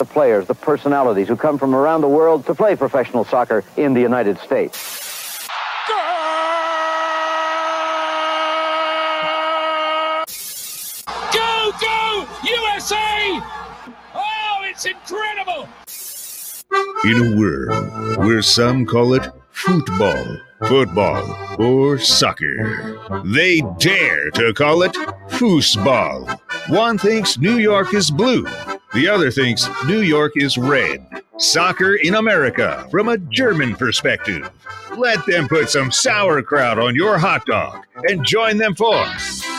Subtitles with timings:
[0.00, 3.92] the players, the personalities who come from around the world to play professional soccer in
[3.92, 5.46] the United States.
[11.32, 13.40] Go, go, USA!
[14.14, 15.68] Oh, it's incredible!
[17.04, 24.82] In a world where some call it football, football, or soccer, they dare to call
[24.82, 24.94] it
[25.28, 26.40] foosball.
[26.70, 28.46] One thinks New York is blue,
[28.92, 31.06] the other thinks New York is red.
[31.38, 34.50] Soccer in America from a German perspective.
[34.96, 39.04] Let them put some sauerkraut on your hot dog and join them for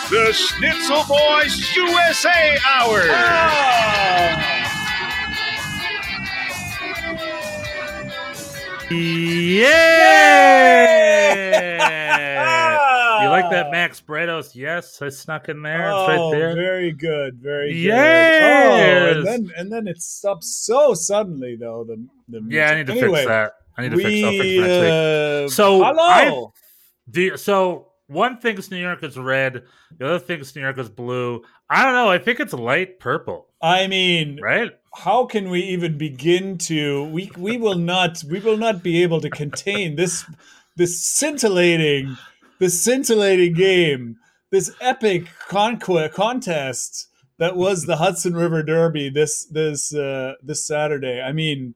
[0.10, 3.02] the Schnitzel Boys USA Hour.
[3.10, 4.61] Ah!
[11.92, 13.24] Yeah!
[13.24, 14.56] you like that Max Bredos?
[14.56, 15.88] Yes, I snuck in there.
[15.90, 16.56] It's right Oh, there.
[16.56, 17.78] very good, very good.
[17.80, 18.44] Yes!
[18.44, 21.84] Oh, and then and then it stops so suddenly though.
[21.84, 23.54] The the Yeah, I need to anyway, fix that.
[23.78, 24.92] I need to we, fix that for next week.
[24.92, 26.54] uh, So, hello.
[27.08, 29.64] The so one thinks New York is red,
[29.98, 31.42] the other thinks New York is blue.
[31.70, 32.10] I don't know.
[32.10, 34.72] I think it's light purple, I mean, right?
[34.94, 37.06] How can we even begin to?
[37.06, 40.26] We we will not we will not be able to contain this
[40.76, 42.18] this scintillating
[42.60, 44.18] this scintillating game,
[44.52, 47.08] this epic conquest contest
[47.40, 51.22] that was the Hudson River Derby this this uh, this Saturday.
[51.22, 51.74] I mean,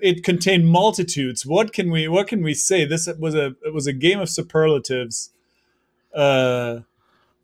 [0.00, 1.44] it contained multitudes.
[1.44, 2.84] What can we what can we say?
[2.84, 5.30] This was a it was a game of superlatives.
[6.14, 6.80] Uh,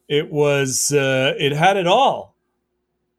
[0.08, 2.36] it was uh, it had it all.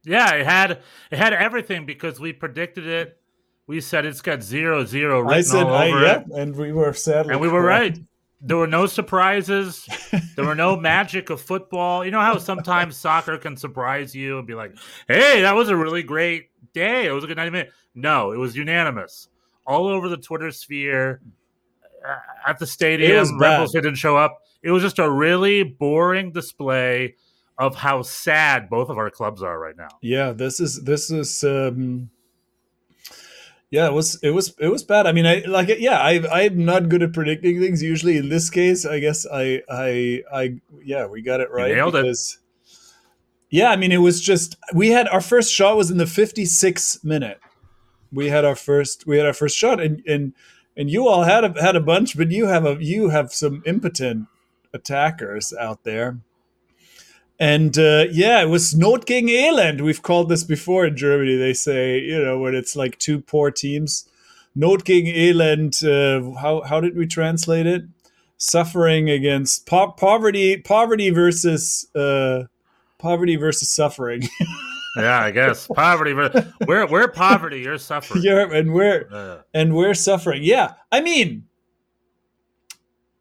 [0.07, 0.71] Yeah, it had
[1.11, 3.19] it had everything because we predicted it.
[3.67, 6.55] We said it's got zero zero written I said, all I, over yeah, it, and
[6.55, 7.27] we were sad.
[7.27, 7.97] and we were right.
[8.39, 9.85] There were no surprises.
[10.35, 12.05] there were no magic of football.
[12.05, 14.73] You know how sometimes soccer can surprise you and be like,
[15.07, 17.07] "Hey, that was a really great day.
[17.07, 19.27] It was a good ninety minute." No, it was unanimous
[19.65, 21.19] all over the Twitter sphere.
[22.07, 22.15] uh,
[22.49, 23.67] At the stadium, bad.
[23.73, 24.37] didn't show up.
[24.61, 27.15] It was just a really boring display
[27.57, 29.89] of how sad both of our clubs are right now.
[30.01, 32.09] Yeah, this is this is um
[33.69, 35.07] yeah, it was it was it was bad.
[35.07, 35.79] I mean, I like it.
[35.79, 37.83] Yeah, I I'm not good at predicting things.
[37.83, 41.73] Usually, in this case, I guess I I I yeah, we got it right.
[41.75, 42.17] nailed it.
[43.49, 47.03] Yeah, I mean, it was just we had our first shot was in the 56th
[47.03, 47.39] minute.
[48.11, 50.33] We had our first we had our first shot, and and
[50.77, 53.63] and you all had a had a bunch, but you have a you have some
[53.65, 54.27] impotent
[54.73, 56.19] attackers out there.
[57.39, 59.81] And uh, yeah, it was Not gegen Elend.
[59.81, 61.35] We've called this before in Germany.
[61.35, 64.09] They say, you know, when it's like two poor teams.
[64.55, 65.83] Not gegen Elend.
[65.83, 67.83] Uh, how how did we translate it?
[68.37, 70.57] Suffering against po- poverty.
[70.57, 72.43] Poverty versus uh,
[72.97, 74.23] poverty versus suffering.
[74.99, 76.13] Yeah, I guess poverty.
[76.13, 77.59] ver- We're we're poverty.
[77.59, 78.23] You're suffering.
[78.25, 80.41] yeah, and we're and we're suffering.
[80.43, 81.45] Yeah, I mean,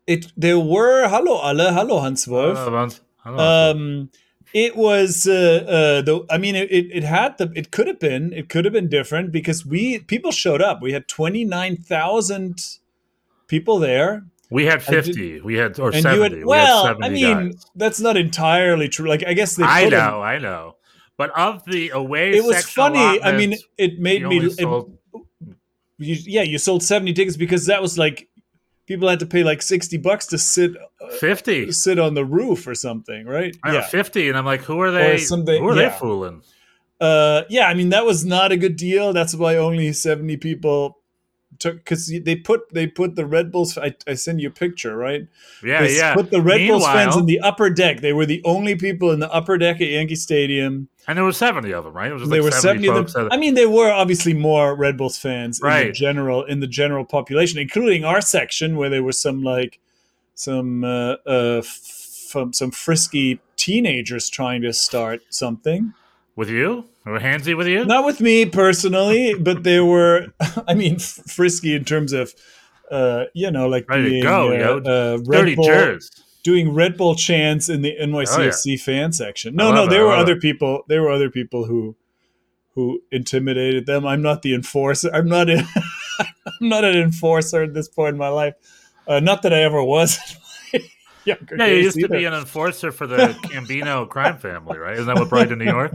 [0.06, 0.33] it.
[0.38, 2.56] There were hello alle, hello Hans Wolf.
[2.56, 2.98] I don't
[3.31, 4.01] know, I don't know.
[4.03, 4.11] um
[4.55, 8.33] it was uh uh the i mean it, it had the it could have been
[8.33, 12.79] it could have been different because we people showed up we had 29,000
[13.49, 15.41] people there we had I did- fifty.
[15.41, 16.23] We had or seventy.
[16.23, 17.67] had we well had i mean guys.
[17.75, 20.77] that's not entirely true like i guess they I know, I know.
[21.17, 25.23] But of the away, it was funny i mean it made me only it-
[25.99, 28.29] you, yeah you sold 70 tickets because that was like
[28.87, 30.73] people had to pay like 60 bucks to sit
[31.19, 31.71] fifty.
[31.73, 34.91] sit on the roof or something right I know, fifty, and I'm like, who are
[34.91, 35.19] they?
[35.19, 35.89] who are yeah.
[35.89, 36.43] they fooling?
[37.01, 40.96] uh yeah i mean that was not a good deal that's why only 70 people
[41.59, 44.97] took because they put they put the red bulls i, I send you a picture
[44.97, 45.27] right
[45.62, 46.15] Yeah, they yeah.
[46.15, 49.21] put the red bulls fans in the upper deck they were the only people in
[49.21, 52.11] the upper deck at yankee stadium and there were seventy of them, right?
[52.11, 54.75] It was there like were 70, 70 of them i mean there were obviously more
[54.75, 55.95] red bulls fans in the Right.
[55.95, 59.78] general in the general population including our section where there were some like
[60.34, 65.95] some uh, uh f- some frisky teenagers trying to start something
[66.37, 67.84] with you or handsy with you?
[67.84, 70.27] not with me personally, but they were,
[70.69, 72.34] I mean, frisky in terms of,
[72.91, 75.99] uh, you know, like Ready being, go, uh, uh, Red Bull,
[76.45, 79.57] doing Red Bull chants in the NYCFC fan section.
[79.57, 80.41] No, no, love it, there were other it.
[80.41, 80.84] people.
[80.87, 81.97] There were other people who,
[82.77, 84.07] who intimidated them.
[84.07, 85.10] I'm not the enforcer.
[85.13, 85.51] I'm not.
[85.51, 85.66] A,
[86.21, 88.55] I'm not an enforcer at this point in my life.
[89.09, 90.19] Uh, not that I ever was.
[91.27, 94.95] younger Yeah, you days used to be an enforcer for the Gambino crime family, right?
[94.95, 95.93] Isn't that what brought you to New York?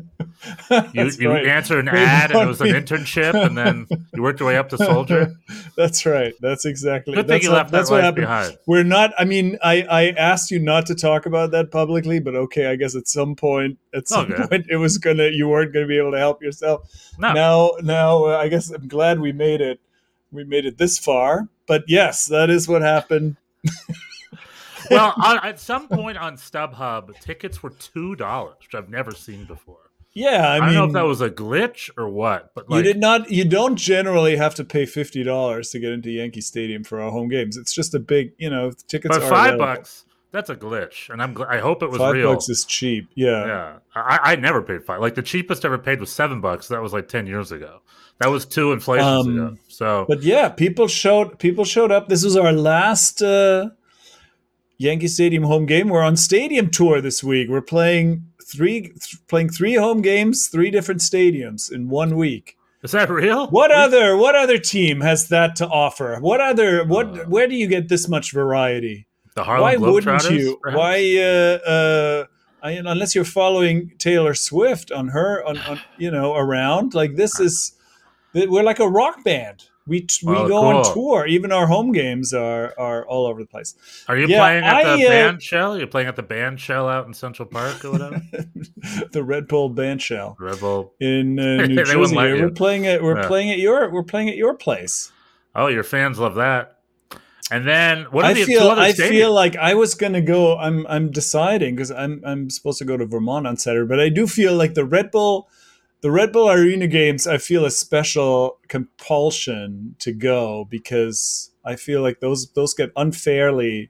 [0.93, 1.45] You, you right.
[1.47, 4.69] answered an ad and it was an internship, and then you worked your way up
[4.69, 5.33] to soldier.
[5.77, 6.33] That's right.
[6.41, 7.13] That's exactly.
[7.15, 8.23] Good thing that's you what- left that that's what life happened.
[8.23, 8.57] behind.
[8.67, 9.13] We're not.
[9.17, 12.67] I mean, I I asked you not to talk about that publicly, but okay.
[12.67, 14.47] I guess at some point, at some Okay.
[14.47, 15.27] point, it was gonna.
[15.29, 16.89] You weren't gonna be able to help yourself.
[17.19, 19.79] No, Now, now, uh, I guess I'm glad we made it.
[20.31, 21.47] We made it this far.
[21.67, 23.37] But yes, that is what happened.
[24.89, 29.45] well, on, at some point on StubHub, tickets were two dollars, which I've never seen
[29.45, 29.77] before.
[30.13, 32.79] Yeah, I, I, mean, don't know if that was a glitch or what, but like,
[32.79, 33.31] you did not.
[33.31, 37.11] You don't generally have to pay fifty dollars to get into Yankee Stadium for our
[37.11, 37.55] home games.
[37.55, 39.15] It's just a big, you know, tickets.
[39.15, 39.75] but are five available.
[39.75, 41.37] bucks, that's a glitch, and I'm.
[41.47, 42.33] I hope it was Five real.
[42.33, 43.09] bucks is cheap.
[43.15, 43.45] Yeah.
[43.45, 44.99] yeah, I, I never paid five.
[44.99, 46.67] Like the cheapest I ever paid was seven bucks.
[46.69, 47.81] That was like ten years ago.
[48.19, 49.57] That was two inflations Um, ago.
[49.67, 52.07] So But yeah, people showed people showed up.
[52.07, 53.69] This was our last uh,
[54.81, 55.89] Yankee Stadium home game.
[55.89, 57.49] We're on stadium tour this week.
[57.49, 62.57] We're playing three th- playing three home games, three different stadiums in one week.
[62.83, 63.47] is that real?
[63.47, 66.17] What We- other what other team has that to offer?
[66.19, 69.05] What other what Uh, where do you get this much variety?
[69.35, 70.57] The Harlem Why wouldn't you?
[70.61, 70.77] perhaps?
[70.77, 72.25] Why uh, uh
[72.63, 77.39] I, unless you're following Taylor Swift on her on, on you know around like this
[77.39, 77.73] is
[78.33, 79.63] we're like a rock band.
[79.87, 81.25] We t- we Oh, go on tour.
[81.25, 83.75] Even our home games are are all over the place.
[84.07, 85.77] Are you Yeah, playing at the I, uh, band shell?
[85.77, 88.21] You're playing at the band shell out in Central Park or whatever.
[89.11, 90.93] the Red Bull Band Shell Red Bull.
[90.99, 92.15] in uh, New Jersey.
[92.15, 93.01] We're playing it.
[93.03, 93.27] We're Yeah.
[93.27, 93.89] playing at your.
[93.89, 95.11] We're playing at your place.
[95.55, 96.77] Oh, your fans love that.
[97.49, 99.09] And then what are I the feel I stadiums?
[99.09, 100.57] feel like I was gonna go.
[100.57, 104.07] I'm I'm deciding because I'm I'm supposed to go to Vermont on Saturday, but I
[104.09, 105.49] do feel like the Red Bull,
[106.01, 107.27] the Red Bull Arena games.
[107.27, 113.89] I feel a special compulsion to go because I feel like those those get unfairly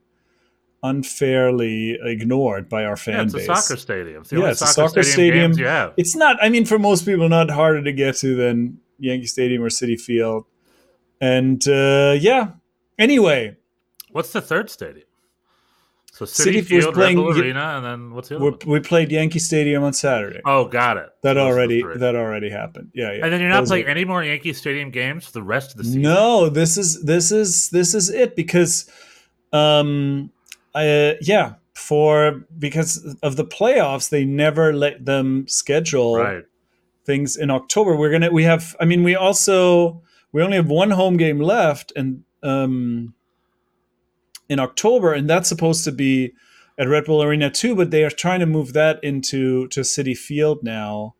[0.84, 3.44] unfairly ignored by our fan yeah, it's base.
[3.50, 4.22] a soccer stadium.
[4.24, 5.52] It's Yeah, it's a soccer, soccer stadium, stadium.
[5.52, 5.94] games you have.
[5.98, 6.38] It's not.
[6.44, 10.00] I mean, for most people, not harder to get to than Yankee Stadium or Citi
[10.00, 10.46] Field.
[11.19, 12.54] And uh, yeah.
[12.98, 13.58] Anyway,
[14.12, 15.06] What's the third stadium?
[16.13, 18.52] So City, City was Field, playing- Red Bull Arena, and then what's the other we
[18.52, 18.60] one?
[18.66, 20.42] we played Yankee Stadium on Saturday.
[20.46, 21.08] Oh, got it.
[21.24, 21.98] that Those already three.
[22.00, 22.92] that already happened.
[22.94, 23.24] Yeah, yeah.
[23.24, 25.72] and then you're not Those playing are- any more Yankee Stadium games for the rest
[25.72, 26.02] of the season.
[26.02, 28.90] No, this is this is this is it because,
[29.54, 30.31] um,
[30.75, 36.44] I, yeah, for because of the playoffs, they never let them schedule Right.
[37.06, 37.96] things in October.
[37.96, 38.75] We're gonna we have.
[38.81, 40.02] I mean, we also
[40.34, 43.13] we only have one home game left, and um,
[44.51, 46.33] in October, and that's supposed to be
[46.77, 47.74] at Red Bull Arena too.
[47.74, 51.15] But they are trying to move that into to Citi Field now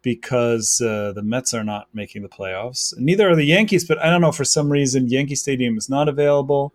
[0.00, 2.96] because uh, the Mets are not making the playoffs.
[2.96, 6.08] Neither are the Yankees, but I don't know for some reason Yankee Stadium is not
[6.08, 6.72] available.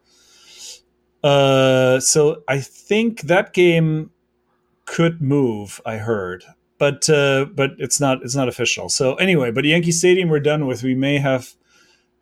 [1.24, 4.12] Uh, so I think that game
[4.84, 5.80] could move.
[5.86, 6.44] I heard,
[6.78, 8.90] but uh, but it's not it's not official.
[8.90, 10.84] So anyway, but Yankee Stadium we're done with.
[10.84, 11.54] We may have.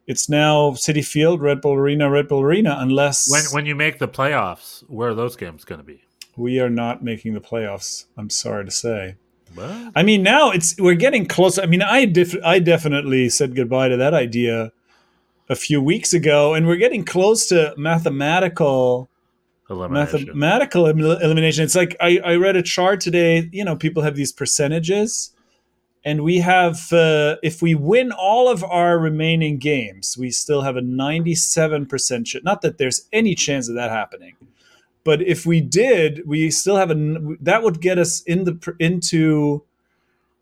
[0.08, 4.00] It's now Citi Field, Red Bull Arena, Red Bull Arena, unless When when you make
[4.00, 6.04] the playoffs, where are those games going to be?
[6.38, 8.06] we are not making the playoffs.
[8.18, 9.16] I'm sorry to say.
[9.54, 9.92] What?
[9.96, 11.60] I mean, now it's we're getting close.
[11.60, 14.72] I mean, I def- I definitely said goodbye to that idea
[15.50, 19.10] a few weeks ago, and we're getting close to mathematical
[19.70, 20.26] Elimination.
[20.26, 21.64] mathematical elim- elimination.
[21.66, 23.50] It's like I, I read a chart today.
[23.52, 25.32] You know, people have these percentages,
[26.04, 30.76] and we have uh, if we win all of our remaining games, we still have
[30.76, 32.28] a ninety-seven percent.
[32.28, 34.36] Ch- not that there's any chance of that happening,
[35.04, 36.96] but if we did, we still have a
[37.42, 39.64] that would get us in the into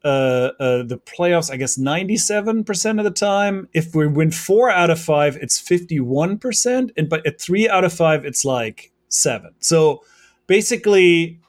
[0.06, 1.52] uh, uh, the playoffs.
[1.52, 3.68] I guess ninety-seven percent of the time.
[3.74, 7.84] If we win four out of five, it's fifty-one percent, and but at three out
[7.84, 9.56] of five, it's like seven.
[9.60, 10.04] So
[10.48, 11.39] basically,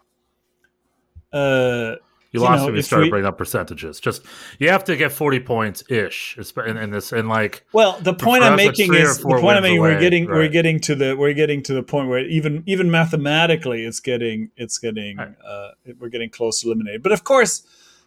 [1.33, 1.97] uh,
[2.33, 3.99] You you lost know, when you started we- bringing up percentages.
[3.99, 4.23] Just
[4.59, 8.45] you have to get forty points ish in, in this, and like well, the point
[8.45, 9.81] I'm making is the point I'm making.
[9.81, 12.91] We're away, getting we're getting to the we're getting to the point where even even
[12.91, 15.35] mathematically, it's getting it's getting Right.
[15.45, 17.03] uh, we're getting close to eliminated.
[17.03, 17.65] But of course,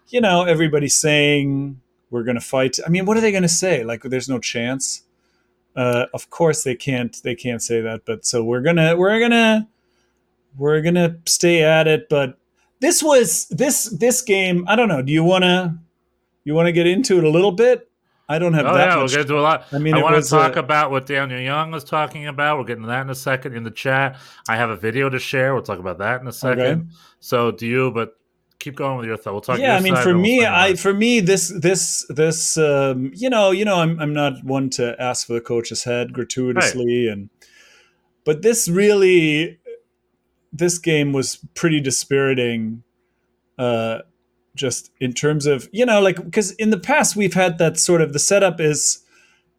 [0.07, 2.77] you know, everybody's saying we're going to fight.
[2.85, 3.83] I mean, what are they going to say?
[3.83, 5.01] Like, there's no chance.
[5.75, 7.19] Uh, of course, they can't.
[7.23, 8.05] They can't say that.
[8.05, 9.67] But so we're gonna we're gonna
[10.55, 12.07] we're gonna stay at it.
[12.09, 12.37] But
[12.83, 14.65] this was this this game.
[14.67, 15.01] I don't know.
[15.01, 15.79] Do you wanna
[16.43, 17.89] you want to get into it a little bit?
[18.27, 19.11] I don't have oh that yeah, we'll much.
[19.11, 19.67] get into a lot.
[19.71, 22.57] I mean, I want to talk uh, about what Daniel Young was talking about.
[22.57, 24.17] We're getting to that in a second in the chat.
[24.49, 25.53] I have a video to share.
[25.53, 26.61] We'll talk about that in a second.
[26.61, 26.83] Okay.
[27.21, 27.91] So do you?
[27.91, 28.17] But
[28.59, 29.33] keep going with your thought.
[29.33, 29.59] We'll talk.
[29.59, 33.51] yeah i mean for we'll me i for me this this this um you know
[33.51, 37.29] you know i'm, I'm not one to ask for the coach's head gratuitously and
[38.23, 39.59] but this really
[40.53, 42.83] this game was pretty dispiriting
[43.57, 44.00] uh
[44.55, 48.01] just in terms of you know like because in the past we've had that sort
[48.01, 49.03] of the setup is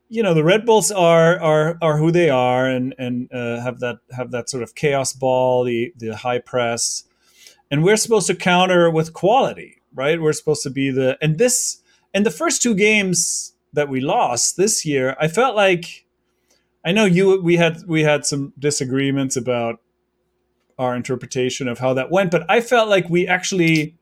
[0.08, 3.80] you know the Red Bulls are are are who they are and and uh, have
[3.80, 7.04] that have that sort of chaos ball the the high press.
[7.70, 10.20] And we're supposed to counter with quality right?
[10.20, 11.80] We're supposed to be the and this
[12.12, 16.06] and the first two games that we lost this year I felt like
[16.84, 19.80] I know you we had we had some disagreements about
[20.78, 23.96] our interpretation of how that went but I felt like we actually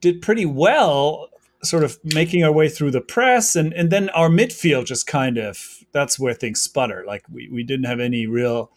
[0.00, 1.28] did pretty well
[1.62, 5.38] sort of making our way through the press and and then our midfield just kind
[5.38, 7.04] of that's where things sputter.
[7.06, 8.72] Like we, we didn't have any real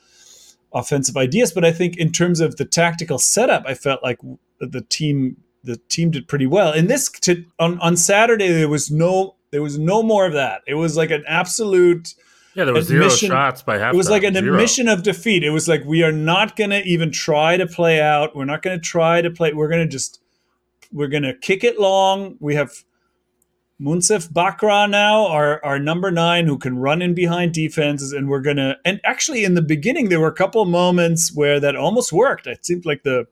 [0.74, 4.20] offensive ideas but i think in terms of the tactical setup i felt like
[4.60, 6.72] the team the team did pretty well.
[6.72, 10.62] In this to, on on saturday there was no there was no more of that.
[10.68, 12.14] It was like an absolute
[12.56, 13.94] Yeah, there was zero shots by halftime.
[13.94, 14.54] it was like an Zero.
[14.56, 15.44] admission of defeat.
[15.44, 18.36] It was like we are not going to even try to play out.
[18.36, 19.54] We're not going to try to play.
[19.54, 20.22] We're going to just
[20.92, 22.38] we're going to kick it long.
[22.40, 22.72] We have
[23.82, 28.40] Monsef Bakrar now, our our number nine, who can run in behind defenses, and we're
[28.40, 28.78] gonna.
[28.86, 32.48] And actually, in the beginning, there were a couple of moments where that almost worked.
[32.48, 33.28] It seemed like the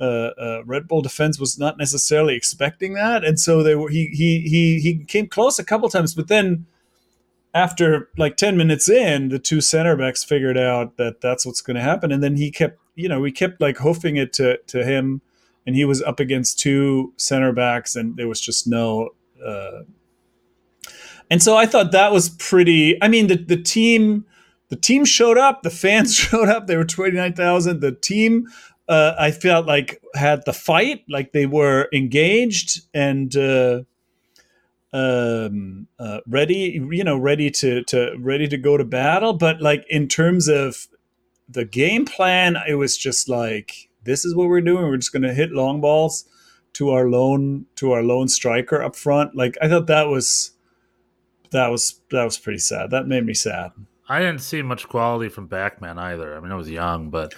[0.00, 3.90] uh, uh, Red Bull defense was not necessarily expecting that, and so they were.
[3.90, 6.66] He he he he came close a couple times, but then
[7.54, 11.76] after like 10 minutes in the two center backs figured out that that's what's going
[11.76, 14.84] to happen and then he kept you know we kept like hoofing it to to
[14.84, 15.22] him
[15.66, 19.10] and he was up against two center backs and there was just no
[19.44, 19.82] uh
[21.30, 24.26] and so i thought that was pretty i mean the the team
[24.68, 28.46] the team showed up the fans showed up there were 29,000 the team
[28.88, 33.82] uh, I felt like had the fight, like they were engaged and uh,
[34.94, 39.32] um, uh, ready, you know, ready to to ready to go to battle.
[39.34, 40.86] But like in terms of
[41.48, 44.84] the game plan, it was just like this is what we're doing.
[44.84, 46.24] We're just going to hit long balls
[46.74, 49.34] to our lone to our lone striker up front.
[49.34, 50.52] Like I thought that was
[51.50, 52.90] that was that was pretty sad.
[52.90, 53.72] That made me sad.
[54.08, 56.36] I didn't see much quality from Backman either.
[56.36, 57.34] I mean, I was young, but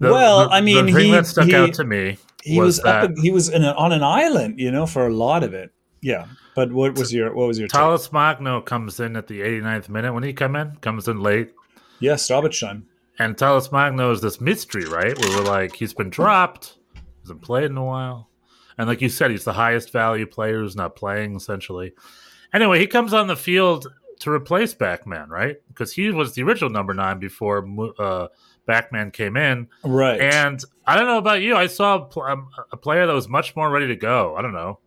[0.00, 2.82] Well, I mean, the thing he- that stuck he- out to me He was, was,
[2.84, 3.10] that.
[3.22, 5.70] He was in a, on an island, you know, for a lot of it.
[6.02, 6.26] Yeah.
[6.54, 7.78] But what was your what was your take?
[7.78, 11.52] Talles Magno comes in at the 89th minute when he come in, comes in late,
[12.00, 12.82] Yeah, Strabichheim.
[13.18, 15.16] and Talles Magno is this mystery, right?
[15.18, 16.78] Where we're like, he's been dropped,
[17.22, 18.28] hasn't played in a while,
[18.78, 21.92] and like you said, he's the highest value player who's not playing essentially.
[22.52, 23.86] Anyway, he comes on the field
[24.20, 25.56] to replace Backman, right?
[25.68, 27.58] Because he was the original number nine before
[27.98, 28.28] uh,
[28.68, 30.20] Backman came in, Right.
[30.20, 31.56] and I don't know about you.
[31.56, 34.34] I saw a, pl- um, a player that was much more ready to go.
[34.36, 34.78] I don't know.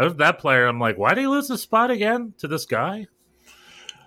[0.00, 0.66] I was that player.
[0.66, 3.06] I'm like, why did he lose the spot again to this guy?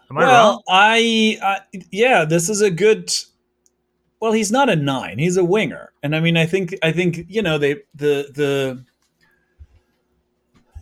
[0.10, 0.62] Am I well, wrong?
[0.68, 3.14] I, I yeah, this is a good.
[4.20, 7.26] Well, he's not a nine; he's a winger, and I mean, I think, I think
[7.28, 8.86] you know, they the the.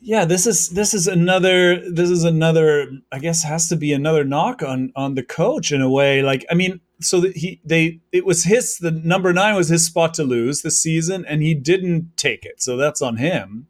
[0.01, 4.23] Yeah, this is this is another this is another I guess has to be another
[4.23, 7.99] knock on on the coach in a way like I mean so that he they
[8.11, 11.53] it was his the number 9 was his spot to lose this season and he
[11.53, 13.67] didn't take it so that's on him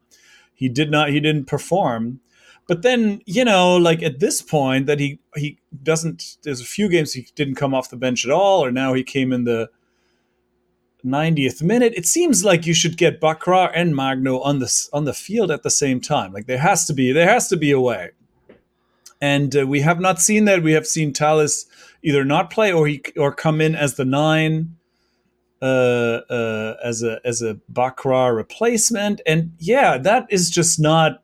[0.62, 2.22] he did not he didn't perform.
[2.68, 6.88] But then you know like at this point that he he doesn't there's a few
[6.88, 9.70] games he didn't come off the bench at all or now he came in the
[11.03, 11.94] 90th minute.
[11.96, 15.63] It seems like you should get Bakrar and Magno on the on the field at
[15.63, 16.32] the same time.
[16.32, 18.12] Like there has to be there has to be a way.
[19.20, 20.62] And uh, we have not seen that.
[20.62, 21.65] We have seen Talis
[22.03, 24.75] either not play or he or come in as the 9
[25.62, 25.65] uh,
[26.30, 31.22] uh, as a as a Bakrar replacement and yeah that is just not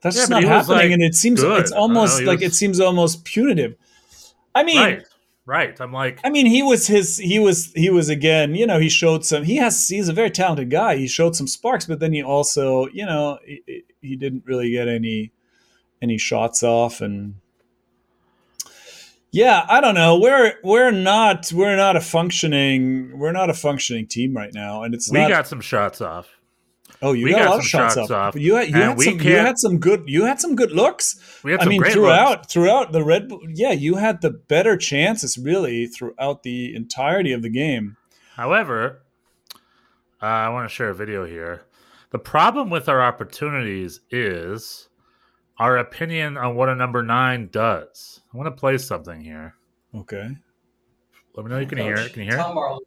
[0.00, 1.60] that's Yeah, just not happening like, and it seems good.
[1.60, 3.74] it's almost like was- it seems almost punitive
[4.54, 5.02] i mean right,
[5.46, 5.80] right.
[5.80, 7.16] I'm like, I mean, he was his.
[7.18, 7.72] He was.
[7.74, 8.54] He was again.
[8.54, 9.44] You know, he showed some.
[9.44, 9.88] He has.
[9.88, 10.96] He's a very talented guy.
[10.96, 14.88] He showed some sparks, but then he also, you know, he, he didn't really get
[14.88, 15.32] any
[16.02, 17.36] any shots off, and
[19.38, 20.18] yeah, I don't know.
[20.18, 24.94] We're we're not we're not a functioning we're not a functioning team right now, and
[24.94, 25.28] it's we not.
[25.28, 26.26] got some shots off.
[27.02, 28.34] oh, you got, got a lot of some shots, shots off.
[28.34, 31.40] you had you had some you had some good you had some good looks.
[31.44, 32.52] We had I some mean, great throughout looks.
[32.52, 37.42] throughout the Red Bull, yeah, you had the better chances really throughout the entirety of
[37.42, 37.96] the game.
[38.34, 39.02] However,
[40.20, 41.62] uh, I want to share a video here.
[42.10, 44.88] The problem with our opportunities is
[45.58, 48.17] our opinion on what a number nine does.
[48.32, 49.54] I want to play something here.
[49.94, 50.36] Okay,
[51.34, 52.12] Let me know you can hear it.
[52.12, 52.54] Can you hear Tom it?
[52.54, 52.80] Barlow.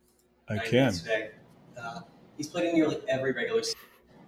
[0.49, 0.73] I can.
[0.85, 1.31] yesterday.
[1.81, 2.01] Uh,
[2.37, 3.79] he's played in nearly every regular season.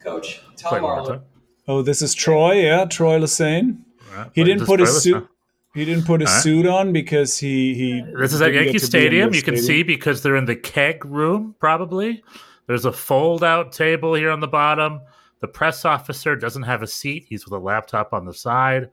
[0.03, 1.23] Coach, Tom Play it one Barlow.
[1.67, 2.61] Oh, this is Troy.
[2.63, 3.77] Yeah, Troy Lesesne.
[4.11, 5.21] All right, He didn't put his suit.
[5.23, 5.29] now.
[5.75, 6.43] He didn't put his All right.
[6.43, 8.03] suit on because he he.
[8.19, 9.33] This is at Yankee to be in Stadium.
[9.33, 9.65] You can stadium.
[9.65, 12.23] see because they're in the keg room, probably.
[12.67, 15.01] There's a fold out table here on the bottom.
[15.41, 18.89] The press officer doesn't have a seat; he's with a laptop on the side.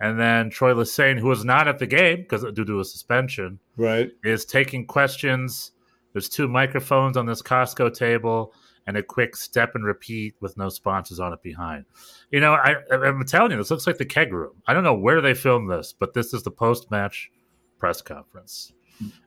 [0.00, 3.58] And then Troy Lesesne, who was not at the game because due to a suspension,
[3.76, 4.10] Right.
[4.24, 5.72] is taking questions.
[6.12, 8.54] There's two microphones on this Costco table
[8.86, 11.84] and a quick step and repeat with no sponsors on it behind.
[12.32, 14.54] You know, I, I'm telling you, this looks like the keg room.
[14.66, 17.30] I don't know where they filmed this, but this is the post match
[17.78, 18.72] press conference.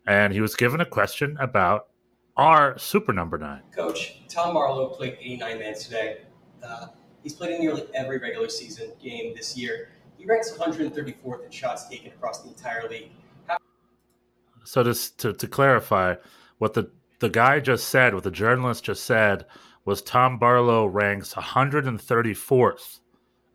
[0.08, 1.88] And he was given a question about
[2.36, 3.62] our super number nine.
[3.76, 6.18] Coach, Tom Barlow played 89 minutes today.
[6.64, 6.88] Uh,
[7.24, 9.90] he's played in nearly every regular season game this year.
[10.24, 13.12] He ranks 134th in shots taken across the entire league.
[14.64, 16.16] So to, to, to clarify,
[16.60, 16.90] what the,
[17.20, 19.46] the guy just said, what the journalist just said,
[19.84, 23.00] was Tom Barlow ranks 134th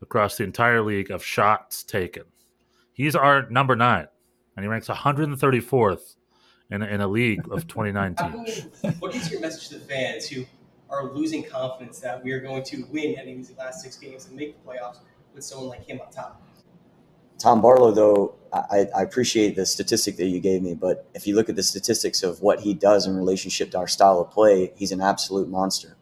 [0.03, 2.25] across the entire league of shots taken.
[2.93, 4.09] He's our number nine,
[4.55, 6.17] and he ranks 134th
[6.71, 8.67] in, a- in a league of 29 How can teams.
[8.99, 10.45] what is your message to the fans who
[10.91, 14.27] are losing confidence that we are going to win any of these last six games
[14.27, 14.99] and make the playoffs
[15.35, 16.43] with someone like him on top?
[17.39, 21.37] Tom Barlow, though, I, I appreciate the statistic that you gave me, but if you
[21.37, 24.73] look at the statistics of what he does in relationship to our style of play,
[24.77, 25.97] he's an absolute monster.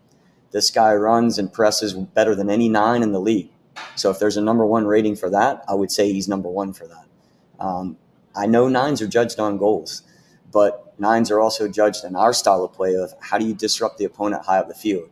[0.52, 3.50] This guy runs and presses better than any nine in the league.
[3.94, 6.72] So if there's a number one rating for that, I would say he's number one
[6.72, 7.04] for that.
[7.58, 7.98] Um,
[8.34, 10.02] I know nines are judged on goals,
[10.50, 13.98] but nines are also judged on our style of play of how do you disrupt
[13.98, 15.10] the opponent high up the field.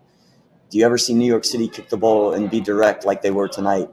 [0.71, 3.31] Do you ever see New York City kick the ball and be direct like they
[3.31, 3.91] were tonight?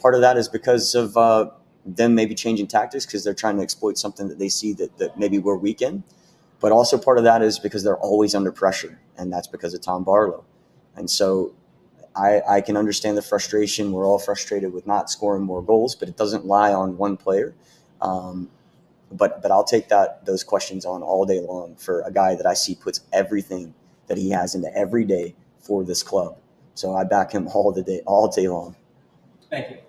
[0.00, 1.50] Part of that is because of uh,
[1.96, 5.18] them maybe changing tactics because they're trying to exploit something that they see that, that
[5.18, 6.02] maybe we're weak in.
[6.60, 9.80] But also part of that is because they're always under pressure, and that's because of
[9.80, 10.44] Tom Barlow.
[10.96, 11.54] And so
[12.16, 13.92] I, I can understand the frustration.
[13.92, 17.54] We're all frustrated with not scoring more goals, but it doesn't lie on one player.
[18.00, 18.50] Um,
[19.10, 22.46] but but I'll take that those questions on all day long for a guy that
[22.46, 23.74] I see puts everything
[24.08, 26.36] that he has into every day for this club.
[26.74, 28.76] So I back him all the day, all day long.
[29.50, 29.87] Thank you.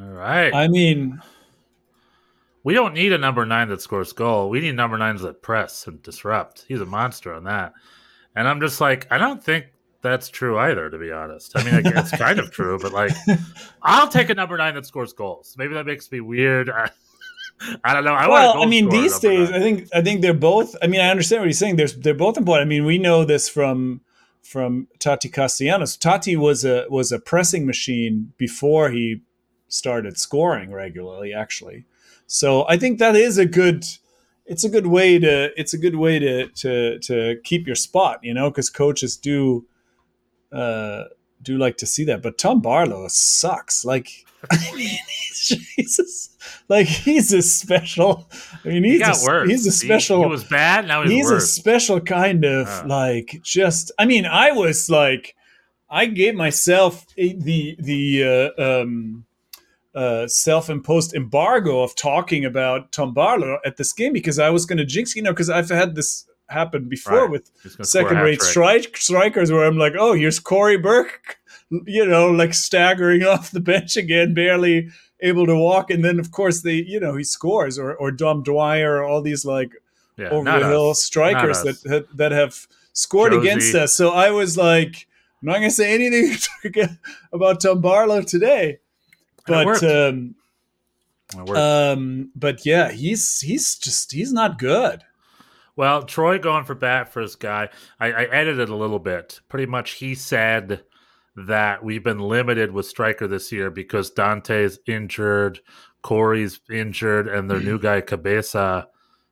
[0.00, 0.54] All right.
[0.54, 1.20] I mean,
[2.62, 4.50] we don't need a number nine that scores goal.
[4.50, 6.64] We need number nines that press and disrupt.
[6.68, 7.72] He's a monster on that.
[8.36, 9.66] And I'm just like, I don't think
[10.02, 11.56] that's true either, to be honest.
[11.56, 13.12] I mean, I guess it's kind of true, but like,
[13.82, 15.54] I'll take a number nine that scores goals.
[15.58, 16.70] Maybe that makes me weird.
[16.70, 16.90] I,
[17.84, 18.14] I don't know.
[18.14, 19.60] I want well, I mean, these days, nine.
[19.60, 20.76] I think I think they're both.
[20.80, 21.76] I mean, I understand what he's saying.
[21.76, 22.66] There's they're both important.
[22.66, 24.02] I mean, we know this from
[24.42, 25.96] from Tati Castellanos.
[25.96, 29.22] Tati was a was a pressing machine before he
[29.68, 31.84] started scoring regularly, actually.
[32.26, 33.84] So I think that is a good.
[34.46, 35.50] It's a good way to.
[35.60, 38.20] It's a good way to to to keep your spot.
[38.22, 39.66] You know, because coaches do.
[40.52, 41.04] Uh,
[41.42, 43.84] do like to see that, but Tom Barlow sucks.
[43.84, 44.08] Like,
[44.50, 46.36] I mean, he's, Jesus,
[46.68, 48.28] like he's a special.
[48.64, 49.48] I mean, he he's got a, worse.
[49.48, 50.22] he's a special.
[50.22, 50.88] He, was bad.
[50.88, 52.84] Now he's, he's a special kind of Ah.
[52.86, 53.92] like just.
[53.98, 55.36] I mean, I was like,
[55.88, 59.26] I gave myself the the uh, um,
[59.98, 64.78] uh, self-imposed embargo of talking about Tom Barlow at this game because I was going
[64.78, 67.30] to jinx, you know, because I've had this happen before Right.
[67.30, 71.38] with He's gonna score a second-rate strike strikers where I'm like, oh, here's Cory Burke,
[71.84, 74.88] you know, like staggering off the bench again, barely
[75.20, 78.42] able to walk, and then of course they, you know, he scores, or or Dom
[78.44, 79.72] Dwyer, or all these like
[80.16, 81.02] Yeah, over the hill us.
[81.02, 82.54] strikers that, that have
[82.92, 83.48] scored Josie.
[83.48, 83.96] against us.
[83.96, 85.06] So I was like,
[85.42, 86.38] I'm not going to say anything
[87.32, 88.78] about Tom Barlow today,
[89.48, 90.34] but um,
[91.56, 95.02] um, but yeah, he's he's just he's not good.
[95.76, 97.68] Well, Troy going for bat for his guy.
[98.00, 99.40] I, I edited a little bit.
[99.48, 100.82] Pretty much, he said
[101.36, 105.60] that we've been limited with striker this year because Dante's injured,
[106.02, 108.88] Cory's injured, and their new guy Cabeza.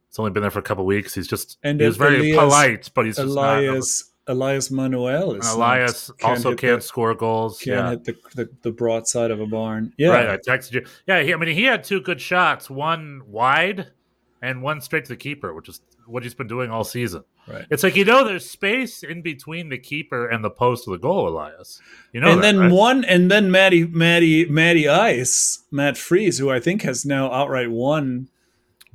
[0.09, 1.15] It's only been there for a couple weeks.
[1.15, 5.47] He's just And he was very Elias- polite, but he's just Elias Elias Manoel is
[5.47, 7.59] And Elias not- also can't the, score goals.
[7.61, 9.93] can't yeah, hit the, the the broadside of a barn.
[9.97, 10.29] Yeah, right.
[10.31, 10.87] I texted you.
[11.07, 13.89] Yeah, he, I mean, he had two good shots, one wide
[14.43, 17.25] and one straight to the keeper, which is what he's been doing all season.
[17.49, 17.65] right.
[17.71, 20.99] It's like you know, there's space in between the keeper and the post of the
[20.99, 21.81] goal, Elias.
[22.13, 22.71] You know, and that, then right?
[22.73, 27.71] one, and then Matty, Matty, Matty Ice, Matt Freese, who I think has now outright
[27.71, 28.29] won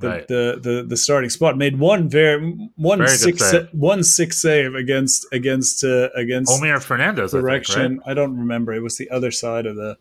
[0.02, 0.28] the, Right.
[0.28, 2.40] the, the, the starting spot, made one very
[2.76, 3.70] one Very six save.
[3.72, 7.34] one six save against against uh, against Omir Fernandez.
[7.34, 7.98] I think, direction.
[8.00, 8.12] right?
[8.12, 8.74] I don't remember.
[8.74, 9.98] It was the other side of the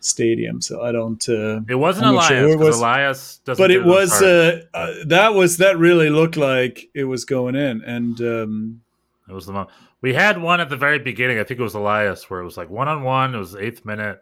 [0.00, 1.26] stadium, so I don't.
[1.28, 2.78] Uh, It wasn't not sure Elias was.
[2.78, 3.62] Elias doesn't.
[3.62, 7.82] but it was uh, uh, that was that really looked like it was going in,
[7.82, 8.80] and um,
[9.28, 9.70] It was the moment.
[10.00, 11.38] We had one at the very beginning.
[11.38, 13.34] I think it was Elias, where it was like one on one.
[13.36, 14.20] It was eighth minute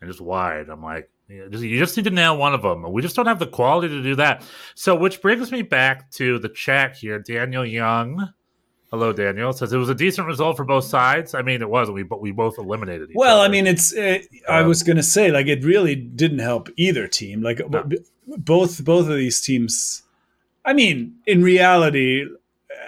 [0.00, 0.68] and just wide.
[0.68, 2.90] I'm like, you just need to nail one of them.
[2.92, 4.44] We just don't have the quality to do that.
[4.74, 7.18] So, which brings me back to the chat here.
[7.18, 8.32] Daniel Young
[8.92, 9.52] Hello, Daniel.
[9.52, 11.34] Says it was a decent result for both sides.
[11.34, 11.90] I mean, it was.
[11.90, 13.10] We but we both eliminated.
[13.10, 13.48] Each Well, other.
[13.48, 13.92] I mean, it's.
[13.94, 17.42] Uh, I Um, was gonna say, like, it really didn't help either team.
[17.42, 17.82] Like, No.
[17.82, 17.98] b-
[18.38, 20.04] both both of these teams.
[20.64, 22.26] I mean, in reality,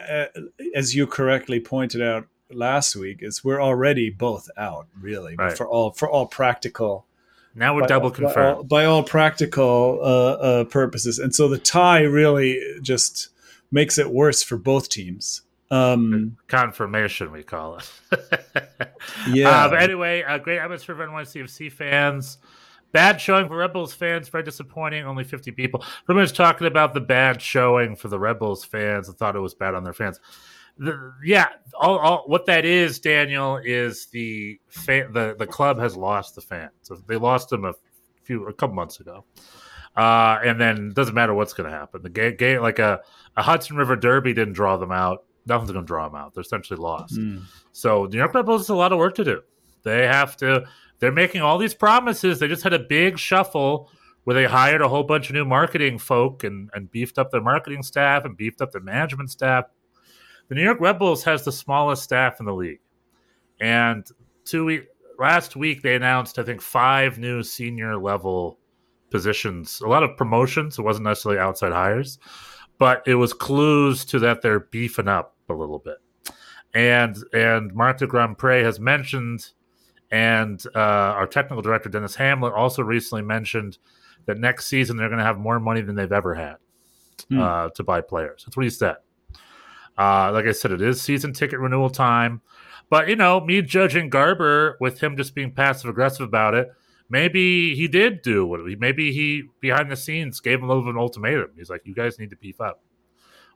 [0.09, 0.27] uh,
[0.74, 5.57] as you correctly pointed out last week, is we're already both out, really, Right.
[5.57, 7.07] for all for all practical.
[7.54, 8.56] Now we're by- double by confirmed.
[8.56, 13.28] all, by all practical uh, uh, purposes, and so the tie really just
[13.70, 15.42] makes it worse for both teams.
[15.70, 17.90] Um, Confirmation, we call it.
[19.28, 22.38] yeah, Uh, but anyway, uh, great atmosphere for NYCFC fans.
[22.92, 24.30] Bad showing for Rebels fans.
[24.30, 25.04] Very disappointing.
[25.04, 25.84] Only 50 people.
[26.06, 29.11] Pretty much talking about the bad showing for the Rebels fans.
[29.11, 30.20] I thought it was bad on their fans.
[30.78, 35.96] The, yeah, all, all, what that is, Daniel, is the fan, the the club has
[35.96, 36.70] lost the fans.
[36.82, 37.74] So they lost them a
[38.22, 39.24] few a couple months ago,
[39.96, 42.02] uh, and then doesn't matter what's going to happen.
[42.02, 43.00] The game, game like a,
[43.36, 45.24] a Hudson River Derby didn't draw them out.
[45.46, 46.34] Nothing's going to draw them out.
[46.34, 47.16] They're essentially lost.
[47.16, 47.42] mm.
[47.72, 49.42] So New York Red Bulls has a lot of work to do.
[49.82, 50.64] They have to.
[51.00, 52.38] They're making all these promises.
[52.38, 53.90] They just had a big shuffle
[54.24, 57.40] where they hired a whole bunch of new marketing folk and, and beefed up their
[57.40, 59.64] marketing staff and beefed up their management staff.
[60.48, 62.80] The New York Red Bulls has the smallest staff in the league,
[63.61, 64.06] and
[64.44, 64.87] two week
[65.18, 68.58] last week they announced I think five new senior level
[69.11, 69.80] positions.
[69.80, 70.78] A lot of promotions.
[70.78, 72.18] It wasn't necessarily outside hires,
[72.78, 75.98] but it was clues to that they're beefing up a little bit
[76.74, 79.52] and and Marc de Grandpré has mentioned,
[80.11, 83.78] and uh, our technical director Denis Hamlett also recently mentioned
[84.26, 86.56] that next season they're going to have more money than they've ever had
[87.28, 87.40] Hmm.
[87.40, 88.44] uh, to buy players.
[88.44, 88.96] That's what he said.
[89.98, 92.40] Uh, like I said, it is season ticket renewal time,
[92.88, 96.68] but you know, me judging Garber with him just being passive aggressive about it.
[97.11, 98.76] Maybe he did do what he.
[98.76, 101.50] Maybe he behind the scenes gave him a little bit of an ultimatum.
[101.56, 102.82] He's like, "You guys need to beef up,"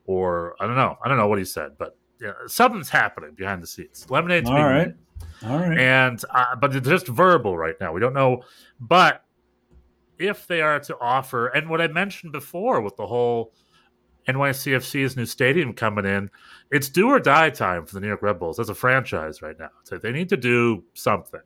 [0.07, 0.97] or I don't know.
[1.05, 4.07] I don't know what he said, but yeah, something's happening behind the scenes.
[4.09, 4.89] Lemonade's All right.
[4.89, 5.51] made.
[5.51, 5.79] all right.
[5.79, 7.93] and uh, but it's just verbal right now.
[7.93, 8.43] We don't know,
[8.81, 9.25] but
[10.19, 13.53] if they are to offer, and what I mentioned before with the whole
[14.29, 16.31] NYCFC's new stadium coming in,
[16.71, 19.59] it's do or die time for the New York Red Bulls as a franchise right
[19.59, 19.71] now.
[19.85, 21.41] So they need to do something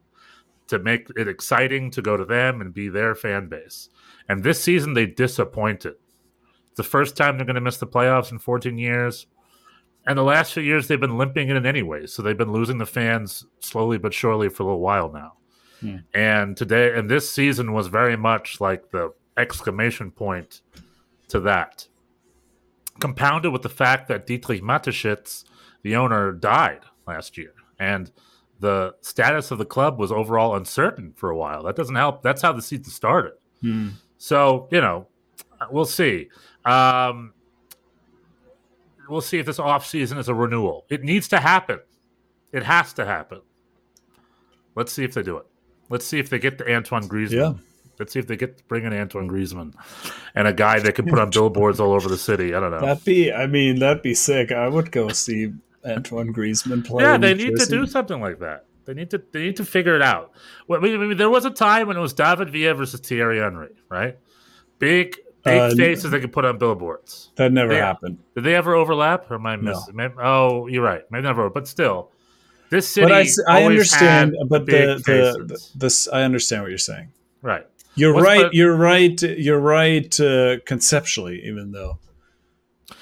[0.68, 3.88] to make it exciting to go to them and be their fan base.
[4.28, 5.94] And this season they disappointed.
[6.70, 9.26] It's the first time they're going to miss the playoffs in 14 years.
[10.06, 12.06] And the last few years they've been limping in anyway.
[12.06, 15.32] So they've been losing the fans slowly but surely for a little while now.
[15.80, 15.96] Hmm.
[16.14, 20.62] And today and this season was very much like the exclamation point
[21.28, 21.86] to that.
[23.00, 25.44] Compounded with the fact that Dietrich Mateschitz,
[25.82, 27.52] the owner, died last year.
[27.78, 28.10] And
[28.60, 31.62] the status of the club was overall uncertain for a while.
[31.64, 32.22] That doesn't help.
[32.22, 33.32] That's how the season started.
[33.60, 33.88] Hmm.
[34.18, 35.08] So, you know,
[35.70, 36.28] we'll see.
[36.64, 37.34] Um,
[39.08, 40.86] we'll see if this offseason is a renewal.
[40.88, 41.80] It needs to happen.
[42.52, 43.42] It has to happen.
[44.74, 45.46] Let's see if they do it.
[45.88, 47.30] Let's see if they get the Antoine Griezmann.
[47.32, 47.52] Yeah.
[47.98, 49.72] Let's see if they get to bring in Antoine Griezmann
[50.34, 52.54] and a guy that can put on billboards all over the city.
[52.54, 52.80] I don't know.
[52.80, 54.52] That'd be, I mean, that'd be sick.
[54.52, 55.52] I would go see
[55.86, 57.04] Antoine Griezmann play.
[57.04, 58.64] yeah, they need to do something like that.
[58.84, 60.32] They need to they need to figure it out.
[60.68, 63.70] Well, I mean, there was a time when it was David Villa versus Thierry Henry,
[63.88, 64.16] right?
[64.78, 67.30] Big big Uh, faces they could put on billboards.
[67.36, 68.18] That never They- happened.
[68.34, 69.30] Did they ever overlap?
[69.30, 69.94] Or am I missing?
[69.96, 71.02] Maybe, oh, you're right.
[71.10, 71.48] Maybe never.
[71.50, 72.10] But still,
[72.70, 73.06] this city.
[73.06, 74.34] But I, always understand.
[74.48, 77.08] But the, the, the this I understand what you're saying.
[77.42, 77.66] right.
[77.96, 78.50] You're What's right.
[78.50, 79.20] the- you're right.
[79.22, 80.20] You're right.
[80.20, 81.98] Uh, conceptually, even though.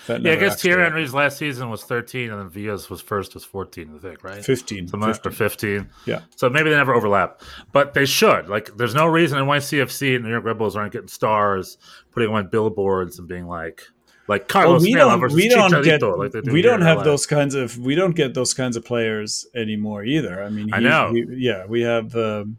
[0.08, 0.82] Yeah, I guess Thierry.
[0.82, 4.44] Henry's last season was 13, and then Villa's was first was 14, I think, right?
[4.44, 4.88] 15.
[4.88, 5.30] Something like- 15.
[5.32, 5.88] or 15.
[6.04, 6.20] Yeah.
[6.36, 7.40] So maybe they never overlap,
[7.72, 8.48] but they should.
[8.48, 11.78] Like, there's no reason NYCFC and New York Red Bulls aren't getting stars,
[12.12, 13.82] putting them on billboards and being like,
[14.28, 15.20] like Well, Carlos we Vela don't.
[15.20, 16.02] versus We don't Chicharito, get.
[16.02, 17.04] like do we don't have LA.
[17.04, 17.78] those kinds of.
[17.78, 20.42] We don't get those kinds of players anymore either.
[20.42, 21.12] I mean, I know.
[21.12, 22.14] he- yeah, we have.
[22.16, 22.56] Um,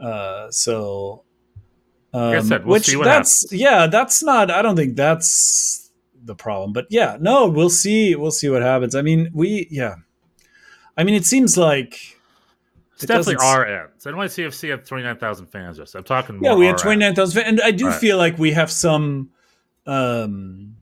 [0.00, 1.24] uh, so.
[2.14, 4.50] Um, Like said, we'll which that's yeah, that's not.
[4.50, 5.90] I don't think that's
[6.24, 6.72] the problem.
[6.72, 8.14] But yeah, no, we'll see.
[8.14, 8.94] We'll see what happens.
[8.94, 9.96] I mean, we yeah.
[10.96, 12.16] I mean, it seems like
[12.94, 13.88] It's it definitely end.
[13.98, 15.76] So NYCFC had 29,000 fans.
[15.76, 16.42] Just I'm talking.
[16.42, 17.10] Yeah, we had our twenty end.
[17.10, 18.00] nine thousand, and I do Right.
[18.00, 19.30] feel like we have some,
[19.86, 20.76] um,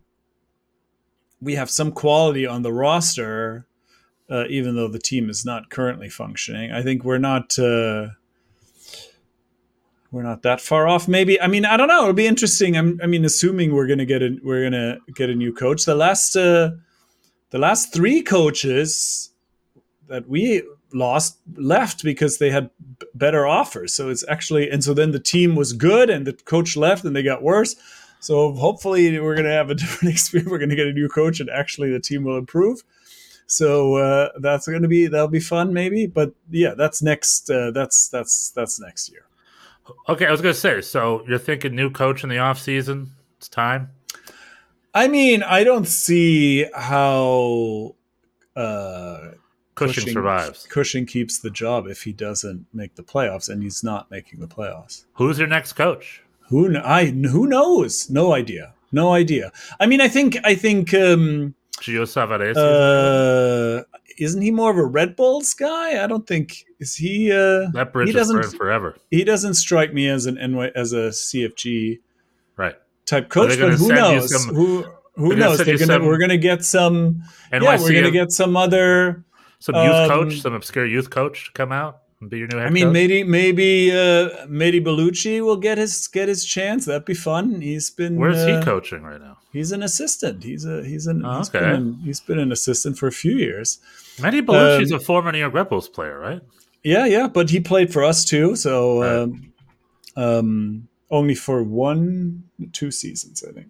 [1.41, 3.67] we have some quality on the roster,
[4.31, 6.71] uh, even though the team is not currently functioning.
[6.71, 7.59] I think we're not.
[7.59, 8.11] Uh,
[10.17, 11.07] we're not that far off.
[11.07, 12.03] Maybe I mean I don't know.
[12.03, 12.77] It'll be interesting.
[12.77, 15.85] I'm, I mean, assuming we're gonna get a we're gonna get a new coach.
[15.85, 16.71] The last uh,
[17.51, 19.31] the last three coaches
[20.09, 20.63] that we
[20.95, 23.93] lost left because they had b- better offers.
[23.93, 27.15] So it's actually and so then the team was good and the coach left and
[27.15, 27.77] they got worse.
[28.21, 30.51] So hopefully we're gonna have a different experience.
[30.51, 32.83] We're gonna get a new coach and actually the team will improve.
[33.47, 36.07] So uh, that's to be that'll be fun, maybe.
[36.07, 37.51] But yeah, that's next.
[37.51, 39.26] Uh, that's that's that's next year.
[40.09, 40.81] Okay, I was gonna say.
[40.81, 43.13] So you're thinking new coach in the off season?
[43.39, 43.91] It's time.
[44.95, 47.95] I mean, I don't see how
[48.57, 49.33] uh,
[49.75, 50.67] Cushing, survives.
[50.71, 54.47] Cushing keeps the job if he doesn't make the playoffs, and he's not making the
[54.49, 55.05] playoffs.
[55.15, 56.23] Who's your next coach?
[56.49, 58.09] Who kn- I who knows?
[58.09, 58.73] No idea.
[58.93, 59.53] No idea.
[59.79, 62.57] I mean, I think I think um, Gio Savarese.
[62.57, 63.85] uh,
[64.19, 66.03] isn't he more of a Red Bulls guy?
[66.03, 67.31] I don't think is he.
[67.33, 68.97] Uh, that bridge he is doesn't- forever.
[69.11, 71.99] he doesn't strike me as an NY, as a CFG
[72.57, 72.75] Right.
[73.07, 74.43] type coach, but who knows?
[74.45, 75.59] some- who who knows?
[75.59, 77.23] They're gonna we're gonna get some.
[77.53, 79.25] NYC yeah, we're gonna get some other.
[79.59, 82.59] some youth um, coach, some obscure youth coach to come out and be your new
[82.59, 82.93] head I mean, coach.
[82.93, 86.85] maybe maybe uh, Mehdi Ballouchy will get his get his chance.
[86.85, 87.61] That'd be fun.
[87.63, 89.39] He's been Where's uh, he coaching right now?
[89.53, 90.45] He's an assistant.
[90.45, 91.61] He's a he's an Oh, he's okay.
[91.61, 93.79] been an, he's been an assistant for a few years.
[94.21, 96.41] Manny Ballouchy's um, a former New York Red Bulls player, right?
[96.83, 98.57] Yeah, yeah, but he played for us too.
[98.57, 99.23] So Right.
[99.23, 99.53] um,
[100.17, 103.69] um, only for one, two seasons, I think.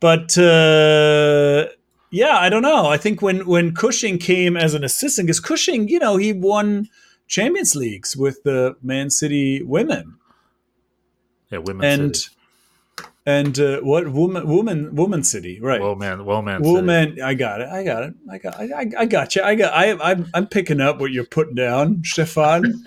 [0.00, 1.68] But uh,
[2.10, 2.86] yeah, I don't know.
[2.86, 6.88] I think when when Cushing came as an assistant, because Cushing, you know, he won
[7.26, 10.16] Champions Leagues with the Man City women,
[11.50, 12.35] Yeah, women and city.
[13.28, 15.80] And uh, what woman woman woman City, right?
[15.80, 16.72] Whoa man, whoa man, City.
[16.72, 17.68] Woman, I got it.
[17.68, 18.14] I got it.
[18.30, 18.54] I got.
[18.60, 19.42] I, I, I got you.
[19.42, 19.74] I got.
[19.74, 20.30] I, I'm.
[20.32, 22.62] I'm picking up what you're putting down, Stefan.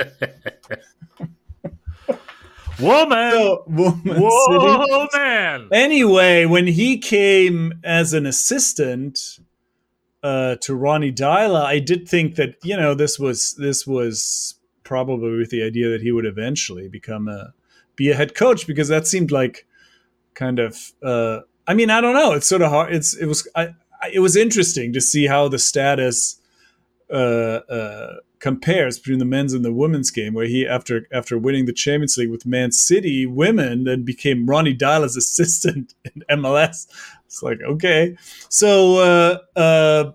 [2.79, 4.19] woman, So, woman City.
[4.21, 5.67] whoa.
[5.73, 9.39] Anyway, when he came as an assistant
[10.23, 15.37] uh, to Ronny Deila, I did think that you know this was this was probably
[15.37, 17.53] with the idea that he would eventually become a
[17.97, 19.65] be a head coach because that seemed like
[20.39, 20.93] kind of.
[21.03, 22.31] Uh, I mean, I don't know.
[22.31, 22.93] It's sort of hard.
[22.93, 23.73] It's it was I,
[24.11, 26.39] it was interesting to see how the status
[27.11, 31.65] uh, uh, compares between the men's and the women's game, where he after after winning
[31.65, 36.87] the Champions League with Man City women, then became Ronny Deila's assistant in MLS.
[37.25, 38.15] It's like okay,
[38.47, 40.11] so uh, uh,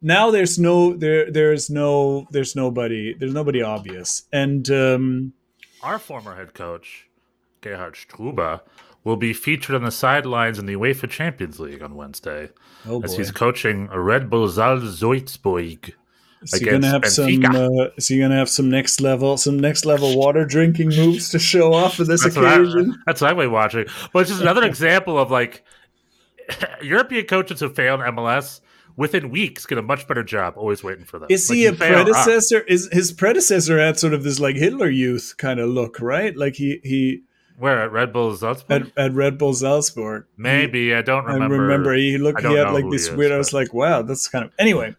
[0.00, 5.32] now there's no there there's no there's nobody there's nobody obvious, and um,
[5.82, 7.07] Our former head coach,
[7.60, 8.60] Gerhard Struber,
[9.04, 12.50] will be featured on the sidelines in the UEFA Champions League on Wednesday
[12.86, 15.94] oh as boy, he's coaching a Red Bull Salzburg.
[16.42, 17.44] is he gonna have against some?
[17.44, 21.38] Uh, is he gonna have some next level some next level water drinking moves to
[21.38, 23.02] show off for this That's what, I, occasion?
[23.06, 23.86] that's what been watching.
[24.12, 25.64] But it's just another example of like
[26.82, 28.60] European coaches who fail in MLS
[28.96, 30.54] within weeks get a much better job.
[30.56, 31.28] Always waiting for them.
[31.30, 32.60] Is Like, he a predecessor?
[32.60, 36.36] Is his predecessor had sort of this like Hitler Youth kind of look, right?
[36.36, 37.22] Like he he
[37.58, 38.92] where at Red Bull Salzburg?
[38.96, 40.24] at, at Red Bull Salzburg.
[40.36, 41.56] Maybe I don't remember.
[41.56, 41.94] I remember.
[41.94, 42.40] he looked.
[42.40, 43.32] He had like this he is, weird.
[43.32, 44.52] I was like, wow, that's kind of.
[44.58, 44.94] Anyway,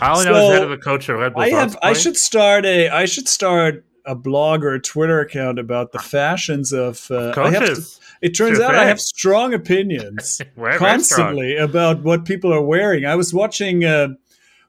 [0.00, 1.76] I only know he's So, head of the coach of Red Bull I have.
[1.82, 2.88] I should start a.
[2.90, 7.06] I should start a blog or a Twitter account about the fashions of.
[7.10, 8.00] Uh, I have to, coaches.
[8.20, 10.90] it turns out I have strong opinions very strong.
[10.90, 13.04] constantly about what people are wearing.
[13.06, 14.08] I was watching uh,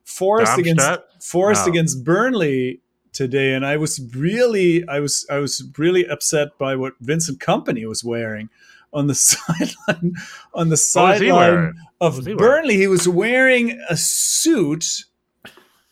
[0.04, 0.88] Forest against
[1.22, 1.72] Forest No.
[1.72, 2.82] against Burnley
[3.14, 7.88] today, and I was really, I was, I was really upset by what Vincent Kompany
[7.88, 8.50] was wearing
[8.92, 10.16] on the sideline.
[10.54, 12.34] On the sideline of he?
[12.34, 15.06] Burnley, he was wearing a suit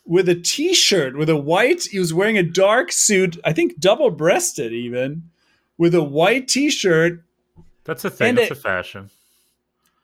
[0.05, 1.84] with a t-shirt with a white.
[1.84, 5.29] He was wearing a dark suit, I think double-breasted even,
[5.77, 7.23] with a white t-shirt.
[7.84, 8.29] That's a thing.
[8.29, 9.10] And That's it- a fashion.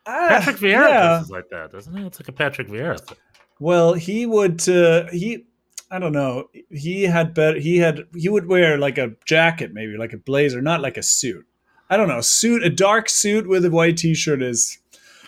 [0.10, 1.08] Ah, Patrick Vieira yeah.
[1.10, 2.06] dresses like that, doesn't he?
[2.06, 3.18] It's like a Patrick Vieira thing.
[3.60, 4.68] Well, he would.
[4.70, 5.46] Uh, he,
[5.90, 6.50] I don't know.
[6.70, 7.60] He had better.
[7.60, 8.04] He had.
[8.16, 11.46] He would wear like a jacket, maybe like a blazer, not like a suit.
[11.90, 12.20] I don't know.
[12.22, 14.78] Suit, a dark suit with a white t-shirt is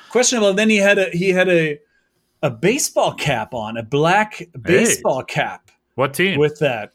[0.09, 0.53] questionable.
[0.53, 1.79] then he had a he had a
[2.43, 6.39] a baseball cap on, a black baseball cap What team?
[6.39, 6.93] with that.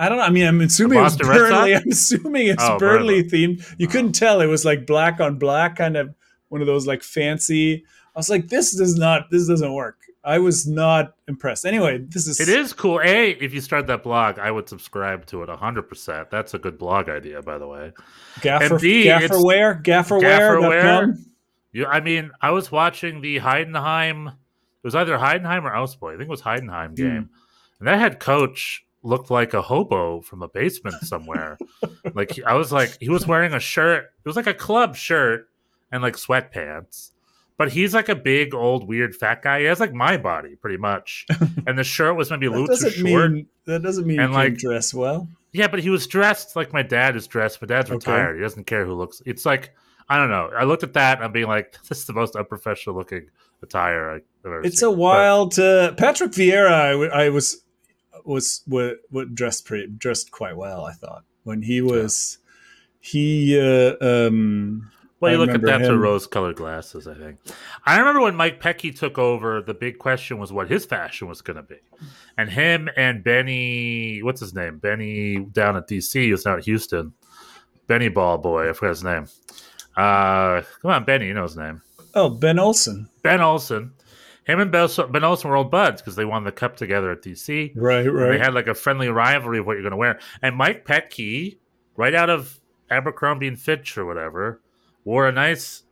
[0.00, 0.24] I don't know.
[0.24, 1.74] I mean, I'm assuming it was Boston Red Burnley.
[1.76, 3.56] I'm assuming it's Oh, Burnley Burnley.
[3.56, 3.74] themed.
[3.78, 3.90] You oh.
[3.90, 4.40] couldn't tell.
[4.40, 6.14] It was like black on black, kind of
[6.50, 7.84] one of those like fancy.
[8.14, 9.30] I was like, this does not.
[9.30, 9.96] This doesn't work.
[10.24, 11.64] I was not impressed.
[11.64, 13.00] Anyway, this is It is cool.
[13.02, 16.30] A, if you start that blog, I would subscribe to it 100%.
[16.30, 17.92] That's a good blog idea, by the way.
[18.40, 21.24] Gaffer and B, it's- Gafferware Gafferware.com.
[21.72, 24.28] You, I mean, I was watching the Heidenheim.
[24.28, 26.14] It was either Heidenheim or Ausboy.
[26.14, 26.94] I think it was Heidenheim hmm.
[26.94, 27.30] game.
[27.78, 31.58] And that head coach looked like a hobo from a basement somewhere.
[32.14, 34.04] like I was like, he was wearing a shirt.
[34.24, 35.48] It was like a club shirt
[35.92, 37.12] and like sweatpants.
[37.58, 39.58] But he's like a big old weird fat guy.
[39.60, 41.26] He has like my body pretty much.
[41.66, 43.32] and the shirt was maybe a That little too doesn't short.
[43.32, 45.28] mean that doesn't mean And, like, dress well.
[45.52, 47.60] Yeah, but he was dressed like my dad is dressed.
[47.60, 47.96] My dad's Okay.
[48.12, 48.36] retired.
[48.36, 49.20] He doesn't care who looks.
[49.26, 49.74] It's like
[50.08, 50.50] I don't know.
[50.56, 53.28] I looked at that and I'm being like, this is the most unprofessional looking
[53.62, 54.88] attire I've ever It's seen.
[54.88, 55.58] a wild.
[55.58, 57.62] Uh, Patrick Vieira, I, w- I was
[58.24, 58.94] was was
[59.34, 60.84] dressed pretty dressed quite well.
[60.84, 62.38] I thought when he was
[63.00, 63.58] he.
[63.58, 67.08] Uh, um, But, well, you I look at that through rose-colored glasses.
[67.08, 67.38] I think.
[67.84, 69.62] I remember when Mike Petke took over.
[69.62, 71.78] The big question was what his fashion was going to be,
[72.36, 74.78] and him and Benny, what's his name?
[74.78, 77.12] Benny down at DC, who's now at Houston.
[77.86, 79.26] Benny Ball Boy, I forgot his name.
[79.96, 81.82] Uh, come on, Benny, you know his name.
[82.14, 83.08] oh, Ben Olsen.
[83.22, 83.92] Ben Olsen.
[84.44, 87.72] Him and Ben Olsen were old buds because they won the cup together at DC.
[87.76, 88.30] Right, right.
[88.30, 90.20] They had like a friendly rivalry of what you're going to wear.
[90.40, 91.58] And Mike Petke,
[91.96, 92.58] right out of
[92.90, 94.62] Abercrombie and Fitch or whatever,
[95.08, 95.84] wore a nice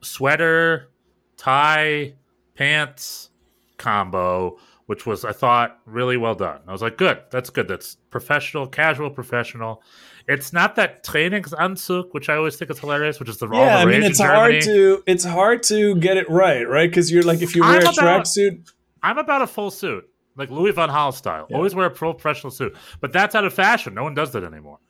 [0.00, 0.90] sweater,
[1.36, 2.12] tie,
[2.56, 3.30] pants
[3.76, 6.58] combo, which was I thought really well done.
[6.66, 7.68] I was like, good, that's good.
[7.68, 9.80] That's professional, casual, professional.
[10.26, 13.60] It's not that Trainingsanzug, which I always think is hilarious, which is the wrong.
[13.60, 16.90] yeah, the I mean it's hard to it's hard to get it right, right?
[16.90, 18.72] Because you're like if you I'm wear a tracksuit,
[19.04, 20.04] I'm about a full suit,
[20.36, 21.46] like Louis Van Gaal style.
[21.48, 21.58] Yeah.
[21.58, 23.94] Always wear a professional suit, but that's out of fashion.
[23.94, 24.80] No one does that anymore.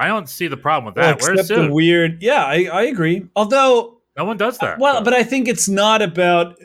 [0.00, 1.22] I don't see the problem with that.
[1.22, 2.22] a except the weird.
[2.22, 3.26] Yeah, I, I agree.
[3.36, 4.78] Although no one does that.
[4.78, 6.56] Well, but I think it's not about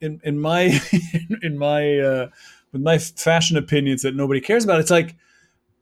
[0.00, 0.78] in in my
[1.42, 2.28] in my uh,
[2.72, 4.80] with my fashion opinions that nobody cares about.
[4.80, 5.14] It's like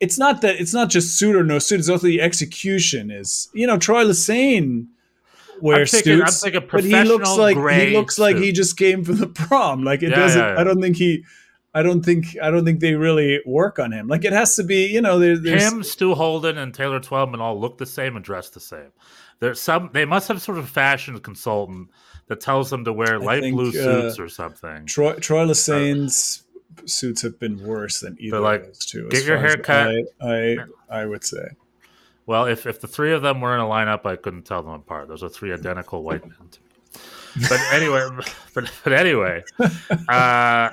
[0.01, 1.81] it's not that it's not just suit or no suit.
[1.81, 4.87] It's also the execution is you know Troy Lesesne
[5.61, 8.45] wears thinking- I'm suits, thinking but he looks like he looks like suit.
[8.45, 9.83] he just came from the prom.
[9.85, 10.41] Like it Yeah, doesn't.
[10.41, 10.61] yeah, yeah.
[10.61, 11.25] I don't think he.
[11.75, 14.07] I don't think I don't think they really work on him.
[14.07, 17.41] Like it has to be, you know, there, there's him, Stu Holden, and Taylor Twellman
[17.41, 18.93] all look the same and dress the same.
[19.41, 19.91] There's some.
[19.93, 21.89] They must have sort of a fashion consultant
[22.27, 24.87] that tells them to wear light think, blue uh, suits or something.
[24.87, 26.45] Troy, Troy Lesesne's
[26.85, 29.09] suits have been worse than either like, of those two.
[29.09, 29.95] get your far as hair cut.
[30.21, 30.57] I,
[30.91, 31.49] I I would say.
[32.27, 34.73] Well, if if the three of them were in a lineup, I couldn't tell them
[34.73, 35.09] apart.
[35.09, 36.37] Those are three identical white men.
[36.51, 36.67] To me.
[37.49, 38.07] But anyway,
[38.55, 39.67] but, but anyway, uh,
[40.11, 40.73] I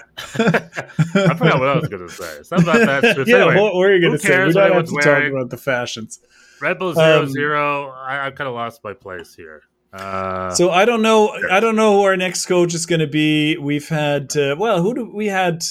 [1.38, 2.44] forgot what I was going to say.
[2.44, 3.04] Something about that.
[3.28, 4.46] yeah, anyway, what were you going to say?
[4.46, 6.20] We don't have to everyone's talk about the fashions.
[6.62, 7.90] Red Bull zero Um, zero.
[7.92, 9.62] I, I kind of lost my place here.
[9.94, 11.30] Uh, So I don't know.
[11.50, 13.58] I don't know who our next coach is going to be.
[13.58, 15.64] We've had uh, well, who do we had?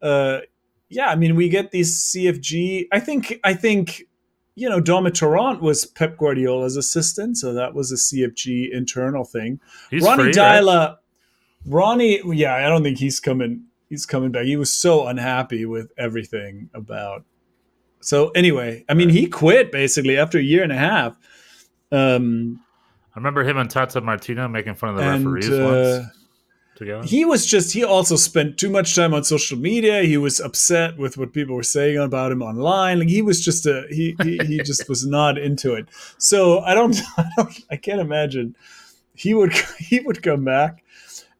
[0.00, 0.38] Uh,
[0.88, 2.86] yeah, I mean, we get these CFG.
[2.92, 3.40] I think.
[3.44, 4.04] I think.
[4.58, 9.60] You know, Dom Torrent was Pep Guardiola's assistant, so that was a CFG internal thing.
[9.90, 10.34] he's Ronny right?
[10.34, 10.96] Deila,
[11.66, 13.64] Ronny, yeah, I don't think he's coming.
[13.88, 14.44] He's coming back.
[14.44, 17.24] He was so unhappy with everything about.
[18.00, 21.16] So anyway, I mean, he quit basically after a year and a half.
[21.90, 22.60] Um,
[23.14, 26.18] I remember him and Tata Martino making fun of the and referees uh, once
[26.78, 27.06] together.
[27.06, 27.72] he was just.
[27.72, 30.02] He also spent too much time on social media.
[30.02, 33.00] He was upset with what people were saying about him online.
[33.00, 33.86] Like he was just a.
[33.90, 35.88] He he, he just was not into it.
[36.18, 36.96] So I don't.
[37.18, 37.60] I don't.
[37.70, 38.56] I can't imagine
[39.14, 40.82] he would he would come back.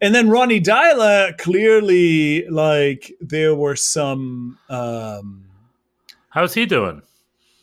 [0.00, 5.44] And then Ronny Deila clearly like there were some um
[6.30, 7.02] How's he doing?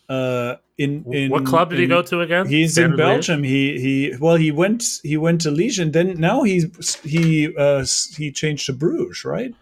[0.10, 2.48] Uh in, in what club did he go to again?
[2.48, 3.12] He's Standard in Liège?
[3.14, 3.44] Belgium.
[3.44, 5.92] He he well he went he went to Legion.
[5.92, 9.54] Then now he's he uh he changed to Bruges, right?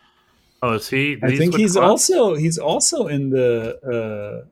[0.62, 1.18] Oh, is he?
[1.22, 2.10] I think he's clubs?
[2.10, 3.78] also he's also in the
[4.44, 4.48] uh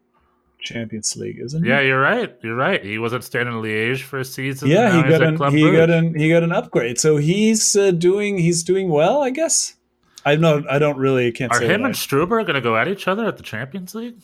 [0.62, 1.70] Champions League, isn't he?
[1.70, 2.36] Yeah, you're right.
[2.44, 2.84] You're right.
[2.86, 4.70] He was at Standard Liège for a season.
[4.70, 4.96] yeah.
[5.04, 5.76] He got an he Brugge.
[5.78, 7.00] got an he got an upgrade.
[7.00, 9.76] So he's uh, doing he's doing well, I guess.
[10.24, 12.88] I know I don't really can't Are say him and Struber going to go at
[12.88, 14.18] each other at the Champions League?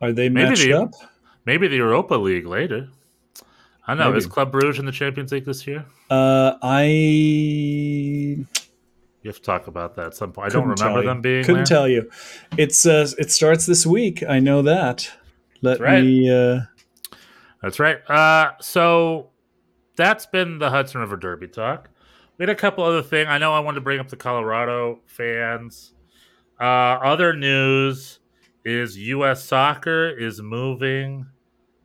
[0.00, 0.92] Are they Maybe matched they- up?
[1.46, 2.88] Maybe the Europa League later.
[3.86, 4.06] I know.
[4.08, 4.18] Maybe.
[4.18, 5.84] Is Club Bruges in the Champions League this year?
[6.10, 8.46] Uh, I You
[9.24, 10.46] have to talk about that at some point.
[10.46, 11.76] I don't remember them being Couldn't there.
[11.78, 12.10] tell you.
[12.56, 14.22] It's uh, it starts this week.
[14.28, 15.10] I know that.
[15.62, 16.04] Let That's right.
[16.04, 16.30] me.
[16.30, 16.60] Uh,
[17.62, 17.98] That's right.
[18.08, 19.30] Uh, so
[19.96, 21.90] that's been the Hudson River Derby talk.
[22.38, 23.28] We had a couple other things.
[23.28, 25.92] I know I wanted to bring up the Colorado fans.
[26.58, 28.19] Uh, other news
[28.64, 29.44] is U.S.
[29.44, 31.26] Soccer is moving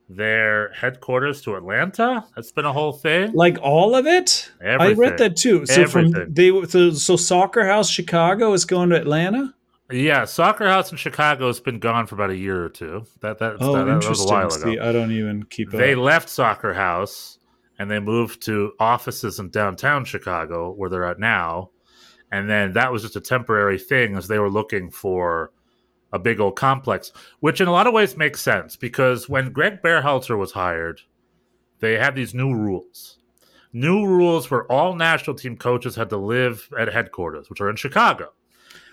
[0.07, 2.25] their headquarters to Atlanta.
[2.35, 3.33] That's been a whole thing.
[3.33, 4.51] like all of it.
[4.63, 5.65] I read that too.
[5.65, 6.33] So from Everything.
[6.33, 9.53] they so, so Soccer House Chicago is going to Atlanta.
[9.91, 13.03] Yeah, Soccer House in Chicago has been gone for about a year or two.
[13.21, 14.27] That that, Oh, that, that was a interesting.
[14.31, 14.57] while ago.
[14.73, 15.99] See, I don't even keep they up.
[15.99, 17.39] left Soccer House
[17.77, 21.71] and they moved to offices in downtown Chicago, where they're at now.
[22.32, 25.51] And then that was just a temporary thing as they were looking for
[26.14, 29.82] a big old complex, which in a lot of ways makes sense because when Greg
[29.82, 31.01] Berhalter was hired,
[31.80, 33.20] they had these new rules.
[33.74, 37.76] New rules where all national team coaches had to live at headquarters, which are in
[37.76, 38.32] Chicago.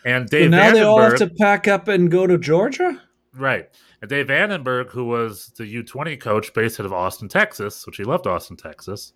[0.04, 3.00] And So Dave now they all have to pack up and go to Georgia.
[3.34, 3.68] Right.
[4.00, 7.86] And Dave van den Bergh, who was the U20 coach based out of Austin, Texas,
[7.86, 9.12] which he loved Austin, Texas,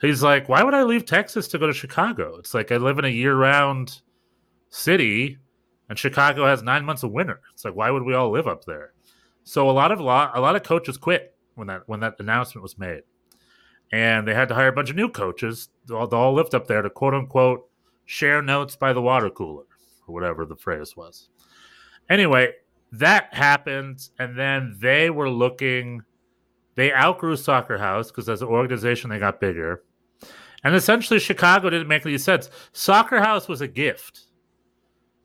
[0.00, 2.36] he's like, why would I leave Texas to go to Chicago?
[2.38, 4.00] It's like I live in a year round
[4.70, 5.38] city
[5.88, 7.40] and Chicago has nine months of winter.
[7.54, 8.92] It's like, why would we all live up there?
[9.44, 12.62] So a lot of lot a lot of coaches quit when that when that announcement
[12.62, 13.02] was made.
[13.90, 15.70] And they had to hire a bunch of new coaches.
[15.86, 17.68] They all, they all lived up there to quote unquote
[18.04, 19.64] share notes by the water cooler,
[20.06, 21.30] or whatever the phrase was.
[22.10, 22.52] Anyway,
[22.92, 26.02] that happened, and then they were looking.
[26.74, 29.82] They outgrew Soccer House because as an organization they got bigger,
[30.62, 32.50] and essentially Chicago didn't make any sense.
[32.72, 34.27] Soccer House was a gift.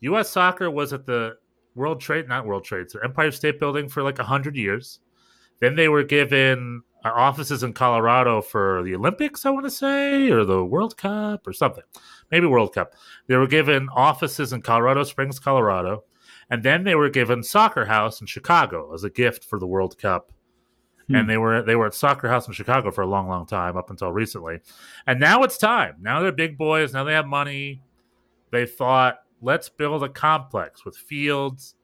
[0.04, 0.30] U.S.
[0.30, 1.38] Soccer was at the
[1.76, 5.00] World Trade, not World Trade, so Empire State Building for like hundred years.
[5.60, 10.30] Then they were given uh, offices in Colorado for the Olympics, I want to say,
[10.30, 11.84] or the World Cup or something,
[12.32, 12.94] maybe World Cup.
[13.28, 16.04] They were given offices in Colorado Springs, Colorado.
[16.50, 19.98] And then they were given Soccer House in Chicago as a gift for the World
[19.98, 20.32] Cup.
[21.08, 21.16] Hmm.
[21.16, 23.78] And they were they were at Soccer House in Chicago for a long, long time
[23.78, 24.60] up until recently.
[25.08, 25.96] And now it's time.
[26.02, 26.94] Now they're big boys.
[26.94, 27.82] Now they have money.
[28.52, 31.76] They thought, let's build a complex with fields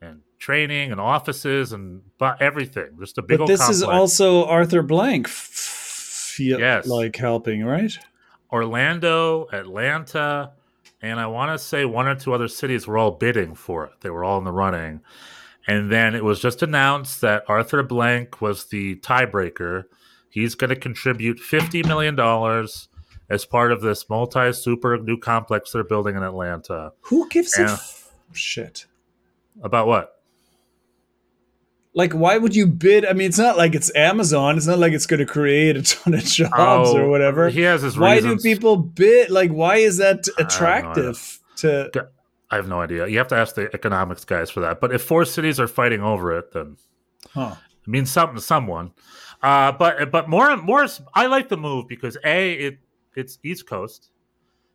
[0.00, 2.02] and training and offices and
[2.40, 2.90] everything.
[3.00, 3.76] Just a big But old this complex.
[3.78, 6.86] is also Arthur Blank f- Yes.
[6.86, 7.96] like helping, right?
[8.52, 10.52] Orlando, Atlanta,
[11.02, 13.92] and I want to say one or two other cities were all bidding for it.
[14.02, 15.00] They were all in the running.
[15.66, 19.84] And then it was just announced that Arthur Blank was the tiebreaker.
[20.30, 22.14] He's going to contribute $50 million
[23.28, 26.92] as part of this multi super new complex they're building in Atlanta.
[27.02, 27.72] Who gives a Yeah.
[27.74, 28.86] f- shit?
[29.62, 30.12] About what?
[31.94, 33.06] Like, why would you bid?
[33.06, 34.58] I mean, it's not like it's Amazon.
[34.58, 36.52] It's not like it's going to create a ton of jobs
[36.90, 37.48] Oh, or whatever.
[37.48, 38.42] He has his Why reasons.
[38.42, 39.30] do people bid?
[39.30, 42.08] Like, why is that I attractive to?
[42.50, 43.06] I have no idea.
[43.06, 44.78] You have to ask the economics guys for that.
[44.80, 46.76] But if four cities are fighting over it, then
[47.32, 47.54] Huh.
[47.82, 48.92] It means something to someone.
[49.42, 52.78] Uh, but but more more I like the move because a it
[53.16, 54.10] it's East Coast.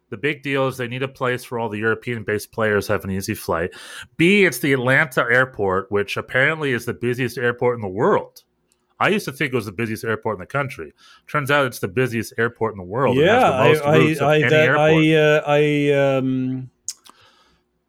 [0.09, 3.05] The big deal is they need a place for all the European based players have
[3.05, 3.71] an easy flight.
[4.17, 8.43] B it's the Atlanta airport, which apparently is the busiest airport in the world.
[8.99, 10.93] I used to think it was the busiest airport in the country.
[11.27, 13.15] Turns out it's the busiest airport in the world.
[13.15, 14.69] Yeah, the I most I I that.
[14.77, 16.69] I uh, I um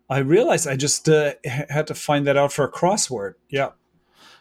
[0.08, 3.34] I realized I just uh, had to find that out for a crossword.
[3.48, 3.70] Yeah.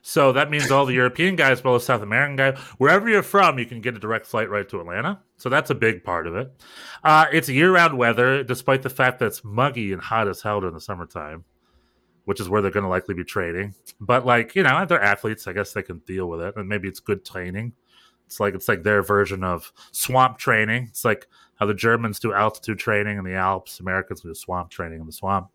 [0.01, 3.59] So that means all the European guys, well, the South American guys, wherever you're from,
[3.59, 5.19] you can get a direct flight right to Atlanta.
[5.37, 6.51] So that's a big part of it.
[7.03, 10.73] Uh, it's year-round weather, despite the fact that it's muggy and hot as hell during
[10.73, 11.43] the summertime,
[12.25, 13.75] which is where they're going to likely be trading.
[13.99, 15.47] But like you know, they're athletes.
[15.47, 17.73] I guess they can deal with it, and maybe it's good training.
[18.25, 20.87] It's like it's like their version of swamp training.
[20.89, 23.79] It's like how the Germans do altitude training in the Alps.
[23.79, 25.49] Americans do swamp training in the swamp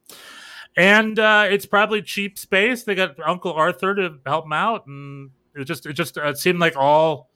[0.77, 2.85] and uh, it's probably cheap space.
[2.85, 6.59] They got Uncle Arthur to help them out, and it just it just it seemed
[6.59, 7.31] like all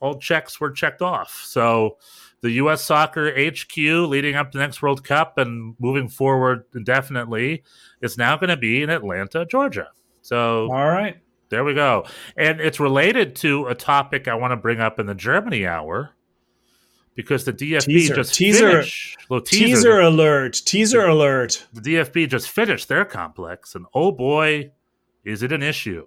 [0.00, 1.42] all checks were checked off.
[1.44, 1.98] So
[2.40, 2.84] the U.S.
[2.84, 7.62] Soccer HQ leading up to the next World Cup and moving forward indefinitely
[8.00, 9.90] is now going to be in Atlanta, Georgia.
[10.22, 11.18] So All right.
[11.50, 12.04] there we go,
[12.36, 16.10] and it's related to a topic I want to bring up in the Germany hour.
[17.14, 20.62] Because the DFB Teaser, just teaser, finished, little Teaser, teaser, alert.
[20.64, 21.66] Teaser alert.
[21.74, 24.70] the DFB just finished their complex, and oh boy,
[25.24, 26.06] is it an issue!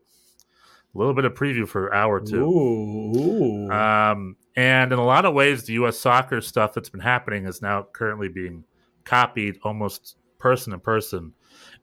[0.94, 2.44] A little bit of preview for hour two.
[2.44, 3.70] Ooh.
[3.70, 6.00] Um, and in a lot of ways, the U.S.
[6.00, 8.64] soccer stuff that's been happening is now currently being
[9.04, 11.34] copied almost person to person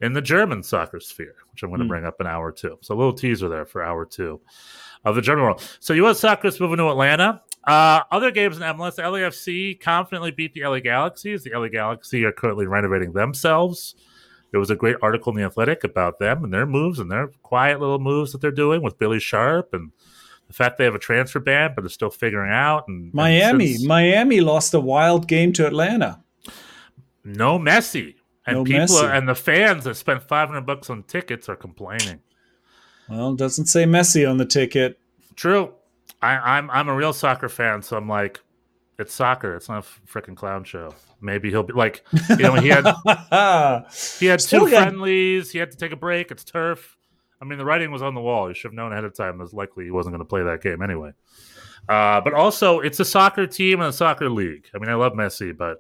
[0.03, 1.89] in the German soccer sphere, which I'm going to Hmm.
[1.89, 2.77] bring up in hour two.
[2.83, 4.41] So a little teaser there for hour two
[5.05, 5.77] of the German world.
[5.81, 6.21] So U.S.
[6.21, 7.41] soccer is moving to Atlanta.
[7.65, 11.45] Uh, other games in MLS, LAFC confidently beat the LA Galaxies.
[11.45, 13.95] The LA Galaxy are currently renovating themselves.
[14.51, 17.29] There was a great article in the Athletic about them and their moves and their
[17.43, 19.93] quiet little moves that they're doing with Billy Sharp and
[20.49, 22.87] the fact they have a transfer ban, but they're still figuring out.
[22.89, 23.75] And and Miami.
[23.75, 26.21] since Miami lost a wild game to Atlanta.
[27.25, 28.17] no Messi,
[28.47, 29.03] and No people Messi.
[29.05, 32.21] Are, and the fans that spent five hundred bucks on tickets are complaining.
[33.09, 34.99] Well, it doesn't say Messi on the ticket.
[35.37, 35.73] True,
[36.21, 38.41] I, I'm I'm a real soccer fan, so I'm like,
[38.99, 39.55] it's soccer.
[39.57, 40.95] It's not a freaking clown show.
[41.21, 42.85] Maybe he'll be like, you know, he had
[44.19, 45.51] he had Still two got- friendlies.
[45.51, 46.31] He had to take a break.
[46.31, 46.97] It's turf.
[47.41, 48.49] I mean, the writing was on the wall.
[48.49, 49.35] You should have known ahead of time.
[49.41, 51.11] It was likely he wasn't going to play that game anyway.
[51.89, 54.67] Uh, but also, it's a soccer team and a soccer league.
[54.75, 55.79] I mean, I love Messi, but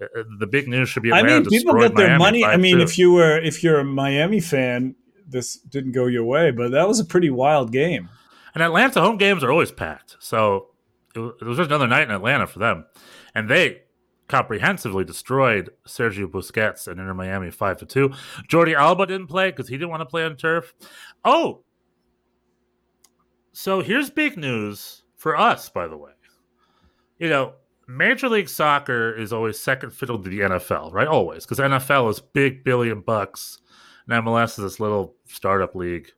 [0.00, 1.12] Uh, the big news should be.
[1.12, 2.44] I mean, people get their Miami money.
[2.44, 2.82] I mean, 5-2.
[2.82, 4.94] if you were if you're a Miami fan,
[5.26, 8.08] this didn't go your way, but that was a pretty wild game.
[8.54, 10.16] And Atlanta home games are always packed.
[10.20, 10.68] So
[11.14, 12.86] it was, it was just another night in Atlanta for them.
[13.34, 13.82] And they
[14.28, 18.10] comprehensively destroyed Sergio Busquets and Inter Miami five to two.
[18.48, 20.74] Jordi Alba didn't play because he didn't want to play on turf.
[21.24, 21.64] Oh,
[23.52, 26.12] so here's big news for us, by the way.
[27.18, 27.54] You know,
[27.88, 31.08] Major League Soccer is always second fiddle to the NFL, right?
[31.08, 33.60] Always, because NFL is big billion bucks,
[34.06, 36.10] and MLS is this little startup league,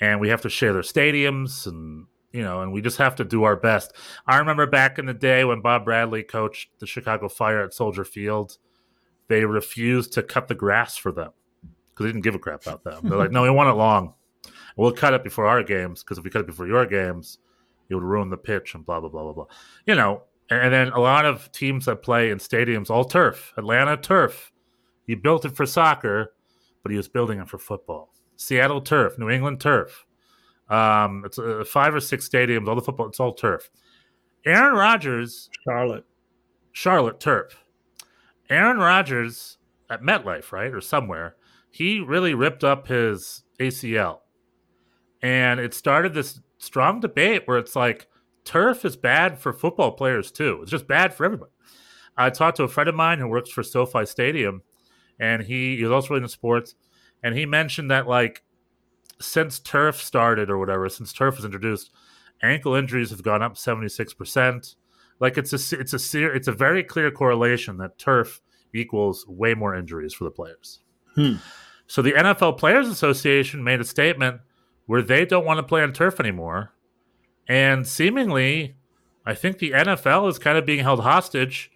[0.00, 3.24] and we have to share their stadiums, and you know, and we just have to
[3.24, 3.92] do our best.
[4.24, 8.04] I remember back in the day when Bob Bradley coached the Chicago Fire at Soldier
[8.04, 8.58] Field,
[9.26, 11.32] they refused to cut the grass for them
[11.90, 13.08] because they didn't give a crap about them.
[13.08, 14.14] They're like, no, we want it long.
[14.76, 17.38] We'll cut it before our games because if we cut it before your games,
[17.88, 19.46] it would ruin the pitch and blah blah blah blah blah.
[19.86, 23.96] You know, and then a lot of teams that play in stadiums, all turf, Atlanta
[23.96, 24.52] turf.
[25.06, 26.34] He built it for soccer,
[26.82, 28.12] but he was building it for football.
[28.36, 30.06] Seattle turf, New England turf.
[30.68, 33.70] Um, it's uh, five or six stadiums, all the football, it's all turf.
[34.46, 36.04] Aaron Rodgers, Charlotte.
[36.72, 37.56] Charlotte turf.
[38.50, 39.58] Aaron Rodgers
[39.90, 41.36] at MetLife, right, or somewhere,
[41.70, 44.20] he really ripped up his ACL,
[45.22, 48.06] and it started this strong debate where it's like
[48.44, 50.60] turf is bad for football players too.
[50.62, 51.52] It's just bad for everybody.
[52.16, 54.62] I talked to a friend of mine who works for SoFi Stadium,
[55.18, 56.74] and he, he was also into sports,
[57.22, 58.42] and he mentioned that like
[59.20, 61.90] since turf started or whatever, since turf was introduced,
[62.42, 64.76] ankle injuries have gone up seventy six percent.
[65.20, 68.40] Like it's a it's a it's a very clear correlation that turf
[68.72, 70.80] equals way more injuries for the players.
[71.14, 71.34] Hmm.
[71.86, 74.40] So the NFL Players Association made a statement
[74.86, 76.73] where they don't want to play on turf anymore,
[77.48, 78.76] and seemingly,
[79.26, 81.70] I think the NFL is kind of being held hostage.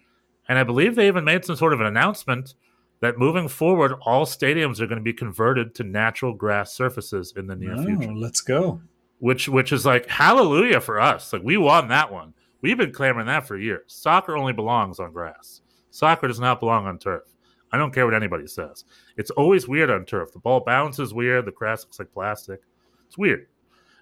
[0.47, 2.55] And I believe they even made some sort of an announcement
[3.01, 7.45] that moving forward, all stadiums are going to be converted to natural grass surfaces in
[7.47, 8.13] the near Oh, future.
[8.13, 8.81] let's go.
[9.19, 11.31] Which which is like hallelujah for us.
[11.33, 12.33] Like we won that one.
[12.61, 13.83] We've been clamoring that for years.
[13.87, 15.61] Soccer only belongs on grass.
[15.91, 17.23] Soccer does not belong on turf.
[17.71, 18.85] I don't care what anybody says.
[19.17, 20.31] It's always weird on turf.
[20.33, 21.45] The ball bounces weird.
[21.45, 22.61] The grass looks like plastic.
[23.07, 23.47] It's weird.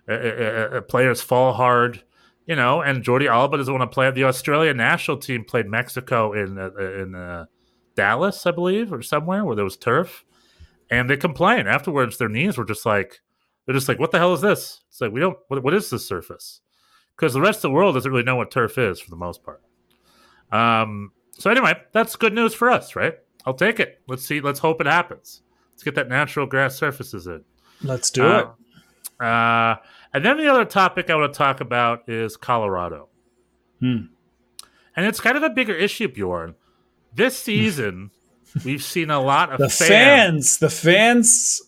[0.10, 2.04] Uh, uh, uh, players fall hard,
[2.46, 2.82] you know.
[2.82, 4.10] And Jordi Alba doesn't want to play.
[4.12, 7.46] The Australian national team played Mexico in uh, in uh,
[7.96, 10.24] Dallas, I believe, or somewhere where there was turf,
[10.90, 12.18] and they complained afterwards.
[12.18, 13.22] Their knees were just like
[13.66, 14.82] they're just like, what the hell is this?
[14.90, 15.38] It's like we don't.
[15.50, 16.62] What, what is this surface?
[17.16, 19.44] Because the rest of the world doesn't really know what turf is for the most
[19.44, 19.62] part.
[20.52, 21.12] Um.
[21.40, 23.16] So anyway, that's good news for us, right?
[23.46, 24.02] I'll take it.
[24.08, 24.42] Let's see.
[24.42, 25.42] Let's hope it happens.
[25.74, 27.44] Let's get that natural grass surfaces in.
[27.84, 28.40] Let's do Uh,
[29.20, 29.26] it.
[29.26, 29.76] Uh,
[30.14, 33.10] and then the other topic I want to talk about is Colorado.
[33.80, 34.08] Hmm.
[34.96, 36.56] And it's kind of a bigger issue, Bjorn.
[37.14, 38.12] This season,
[38.66, 41.62] we've seen a lot of The fans, fans, the fans,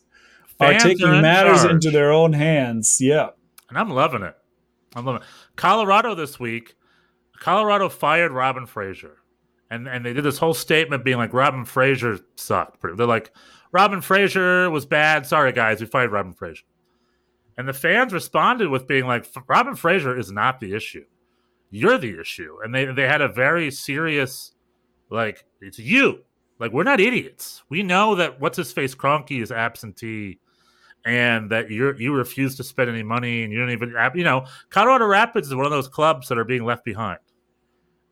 [0.59, 1.71] are taking are in matters charge.
[1.71, 2.97] into their own hands.
[2.99, 3.29] Yeah.
[3.69, 4.35] and I'm loving it.
[4.95, 5.27] I'm loving it.
[5.55, 6.75] Colorado this week,
[7.39, 9.17] Colorado fired Robin Fraser.
[9.69, 12.81] And, and they did this whole statement being like, Robin Fraser sucked.
[12.81, 13.31] They're like,
[13.71, 15.27] Robin Fraser was bad.
[15.27, 16.63] Sorry, guys, we fired Robin Fraser.
[17.59, 21.03] And the fans responded with being like, Robin Fraser is not the issue.
[21.71, 22.55] You're the issue.
[22.63, 24.53] And they, they had a very serious,
[25.09, 26.19] like, it's you.
[26.57, 27.61] Like, we're not idiots.
[27.67, 30.39] We know that what's his face Kroenke is absentee
[31.03, 34.45] and that you you refuse to spend any money and you don't even, you know,
[34.69, 37.19] Colorado Rapids is one of those clubs that are being left behind.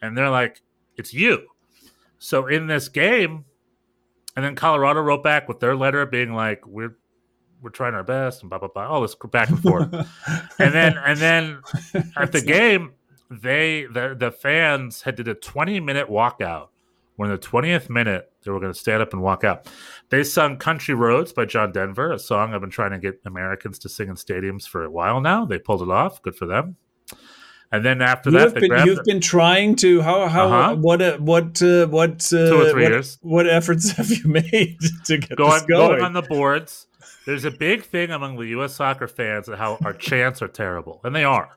[0.01, 0.61] And they're like,
[0.97, 1.47] it's you.
[2.19, 3.45] So in this game,
[4.35, 6.97] and then Colorado wrote back with their letter being like, we're
[7.61, 9.93] we're trying our best and blah blah blah, all this back and forth.
[10.59, 11.61] and then and then
[12.17, 12.93] at the game,
[13.29, 16.69] they the the fans had did a 20 minute walkout.
[17.15, 19.67] When the 20th minute, they were going to stand up and walk out.
[20.09, 23.79] They sung "Country Roads" by John Denver, a song I've been trying to get Americans
[23.79, 25.43] to sing in stadiums for a while now.
[25.43, 26.21] They pulled it off.
[26.21, 26.75] Good for them.
[27.71, 30.75] And then after You that, they been, grabbed you've been trying to how how Uh-huh.
[30.77, 33.17] what uh, what uh, what uh, Two or three what, years.
[33.21, 36.01] what efforts have you made to get going, this going?
[36.01, 36.87] on the boards.
[37.25, 38.73] There's a big thing among the U.S.
[38.75, 41.49] soccer fans that how our chants are terrible, and they are.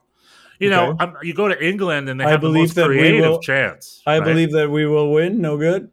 [0.58, 1.04] You know, Okay.
[1.04, 3.30] um, you go to England and they I have the believe most that we creative
[3.30, 4.02] will- chants.
[4.04, 4.24] I right?
[4.24, 5.40] believe that we will win.
[5.40, 5.90] No good.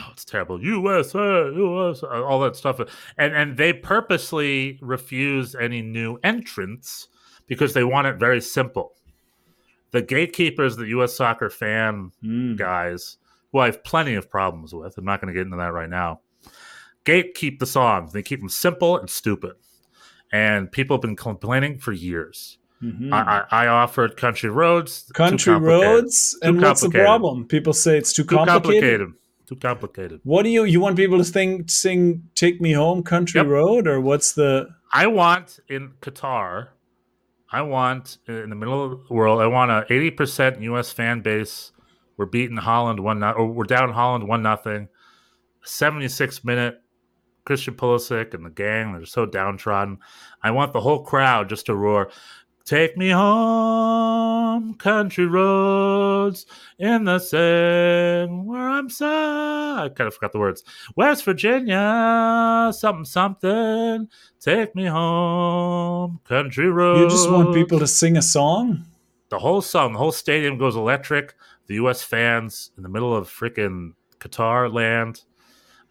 [0.00, 0.60] oh, it's terrible.
[0.64, 2.80] USA, USA, all that stuff,
[3.18, 7.08] and and they purposely refuse any new entrants
[7.46, 8.94] because they want it very simple.
[9.92, 11.14] The gatekeepers, the U.S.
[11.16, 12.56] soccer fan Mm.
[12.56, 13.16] guys,
[13.52, 14.96] who I have plenty of problems with.
[14.96, 16.20] I'm not going to get into that right now.
[17.04, 18.12] Gatekeep the songs.
[18.12, 19.52] They keep them simple and stupid.
[20.32, 22.58] And people have been complaining for years.
[22.82, 23.12] Mhm.
[23.12, 25.10] I, I, I offered Country Roads.
[25.12, 27.46] Country roads, and what's the problem?
[27.46, 29.00] People say it's too Too complicated.
[29.00, 29.08] complicated.
[29.46, 30.20] Too complicated.
[30.22, 33.48] What do you you want people to think sing "Take Me Home, Country Yep.
[33.48, 34.68] Road" or what's the?
[34.92, 36.68] I want in Qatar,
[37.52, 41.20] I want uh, in the middle of the world, I want a 80% US fan
[41.20, 41.72] base
[42.16, 44.88] We're beating Holland one not, or we're down Holland one nothing.
[45.64, 46.80] 76 minute
[47.44, 49.98] Christian Pulisic and the gang, they're so downtrodden.
[50.42, 52.10] I want the whole crowd just to roar,
[52.64, 56.46] Take me home, country roads
[56.78, 59.06] in the sand where I'm so.
[59.06, 60.62] I kind of forgot the words.
[60.94, 64.08] West Virginia, something, something.
[64.38, 67.00] Take me home, country roads.
[67.12, 68.84] You just want people to sing a song?
[69.30, 71.34] The whole song, the whole stadium goes electric.
[71.66, 72.02] The U.S.
[72.02, 75.22] fans in the middle of freaking Qatar land,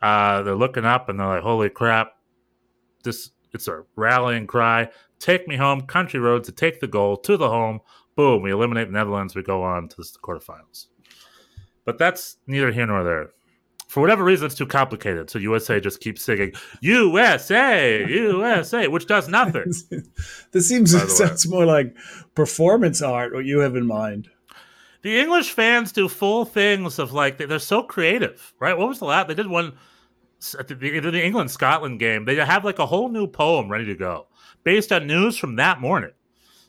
[0.01, 2.13] uh, they're looking up and they're like, "Holy crap!
[3.03, 4.89] This it's a rallying cry.
[5.19, 7.79] Take me home, country road to take the goal to the home.
[8.15, 9.35] Boom, we eliminate the Netherlands.
[9.35, 10.87] We go on to the quarterfinals.
[11.85, 13.31] But that's neither here nor there.
[13.87, 15.29] For whatever reason, it's too complicated.
[15.31, 19.73] So USA just keeps singing USA, USA, which does nothing.
[20.51, 21.07] this seems way.
[21.07, 21.95] sounds more like
[22.35, 23.33] performance art.
[23.33, 24.29] What you have in mind?
[25.01, 28.77] The English fans do full things of like they- they're so creative, right?
[28.77, 29.27] What was the last?
[29.27, 29.73] They did one
[30.57, 32.25] at the, they did the England Scotland game.
[32.25, 34.27] They have like a whole new poem ready to go
[34.63, 36.11] based on news from that morning.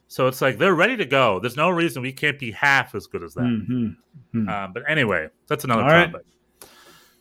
[0.09, 1.39] So it's like they're ready to go.
[1.39, 3.43] There's no reason we can't be half as good as that.
[3.43, 4.49] Mhm.
[4.49, 6.11] Um, but anyway, that's another All right.
[6.11, 6.27] topic.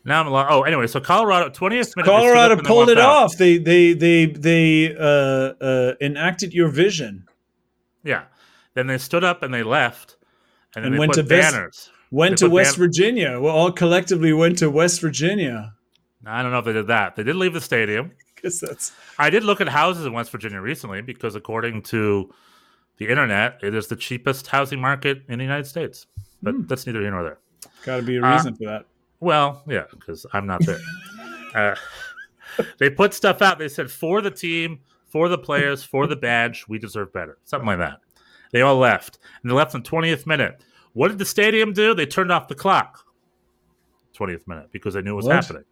[0.06, 0.48] Now I'm a lot.
[0.50, 2.08] Oh, anyway, so Colorado 20th minute.
[2.08, 3.10] Colorado up and they pulled it out.
[3.26, 3.38] off.
[3.38, 5.04] They they they they uh,
[5.64, 7.26] uh, enacted your vision.
[8.04, 8.24] Yeah.
[8.74, 10.16] Then they stood up and they left,
[10.76, 11.90] and then And they went put to West- banners.
[12.12, 13.40] Went They to West ban- Virginia.
[13.40, 15.74] Well, all collectively went to West Virginia.
[16.26, 17.16] I don't know if they did that.
[17.16, 18.12] They did leave the stadium.
[18.40, 22.34] Because that's I did look at houses in West Virginia recently because, according to
[22.96, 26.08] the internet, it is the cheapest housing market in the United States.
[26.42, 26.62] But Hmm.
[26.68, 27.40] that's neither here nor there.
[27.84, 28.86] got to be a Uh, reason for that.
[29.20, 30.80] Well, yeah, because I'm not there.
[31.54, 31.76] uh,
[32.78, 33.60] they put stuff out.
[33.60, 37.40] They said for the team, for the players, for the badge, we deserve better.
[37.44, 38.00] Something like that.
[38.54, 40.64] They all left, and they left in 20th minute.
[40.94, 41.94] What did the stadium do?
[41.94, 43.06] They turned off the clock.
[44.18, 45.36] 20th minute because they knew it was What?
[45.36, 45.64] happening.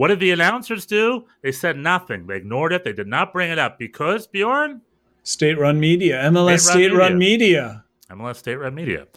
[0.00, 1.26] What did the announcers do?
[1.42, 2.26] They said nothing.
[2.26, 2.84] They ignored it.
[2.84, 4.80] They did not bring it up because Bjorn,
[5.24, 7.84] State-run media, MLS State-run state-run media.
[8.08, 9.08] MLS state run Media.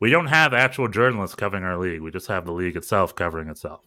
[0.00, 2.00] We don't have actual journalists covering our league.
[2.00, 3.82] We just have the league itself covering itself.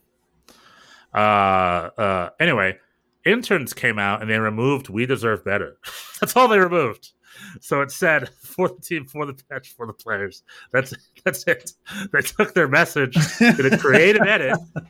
[1.14, 2.78] Uh, uh, anyway,
[3.26, 5.76] interns came out and they removed "We deserve better."
[6.22, 7.12] that's all they removed.
[7.60, 10.44] So it said for the team, for the bench, for the players.
[10.72, 10.94] That's
[11.26, 11.74] that's it.
[12.14, 14.58] They took their message, did a creative edit.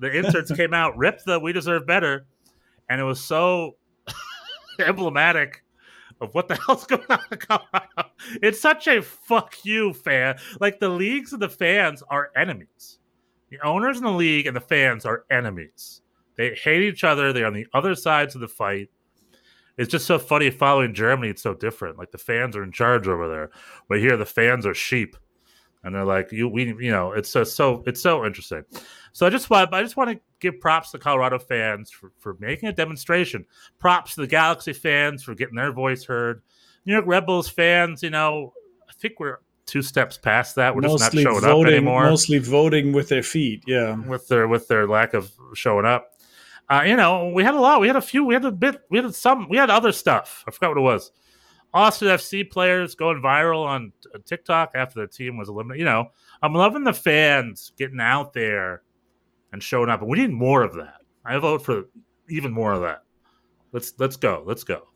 [0.00, 2.26] The inserts came out, ripped the "We deserve better,"
[2.88, 3.76] and it was so
[4.80, 5.62] emblematic
[6.20, 7.02] of what the hell's going
[7.50, 7.60] on.
[8.42, 10.38] It's such a fuck you fan.
[10.60, 12.98] Like the leagues and the fans are enemies.
[13.50, 16.02] The owners in the league and the fans are enemies.
[16.36, 17.32] They hate each other.
[17.32, 18.88] They're on the other sides of the fight.
[19.76, 21.30] It's just so funny following Germany.
[21.30, 21.98] It's so different.
[21.98, 23.50] Like the fans are in charge over there,
[23.88, 25.16] but here the fans are sheep,
[25.82, 26.48] and they're like you.
[26.48, 28.64] We, you know, it's so so it's so interesting.
[29.12, 32.36] So I just want I just want to give props to Colorado fans for, for
[32.38, 33.44] making a demonstration.
[33.78, 36.42] Props to the Galaxy fans for getting their voice heard.
[36.86, 38.52] New York Red Bulls fans, you know,
[38.88, 40.74] I think we're two steps past that.
[40.74, 43.64] We're just not Mostly showing up anymore mostly voting with their feet.
[43.66, 43.94] Yeah.
[44.06, 46.14] with their with their lack of showing up.
[46.68, 47.80] Uh, you know, we had a lot.
[47.80, 48.24] We had a few.
[48.24, 48.80] We had a bit.
[48.90, 49.48] We had some.
[49.48, 50.44] We had other stuff.
[50.46, 51.10] I forgot what it was.
[51.72, 53.92] Austin FC players going viral on
[54.24, 55.80] TikTok after the team was eliminated.
[55.80, 56.10] You know,
[56.42, 58.82] I'm loving the fans getting out there
[59.52, 61.00] and showing up, and we need more of that.
[61.24, 61.84] I vote for
[62.28, 63.02] even more of that.
[63.72, 64.42] Let's let's go.
[64.46, 64.88] Let's go.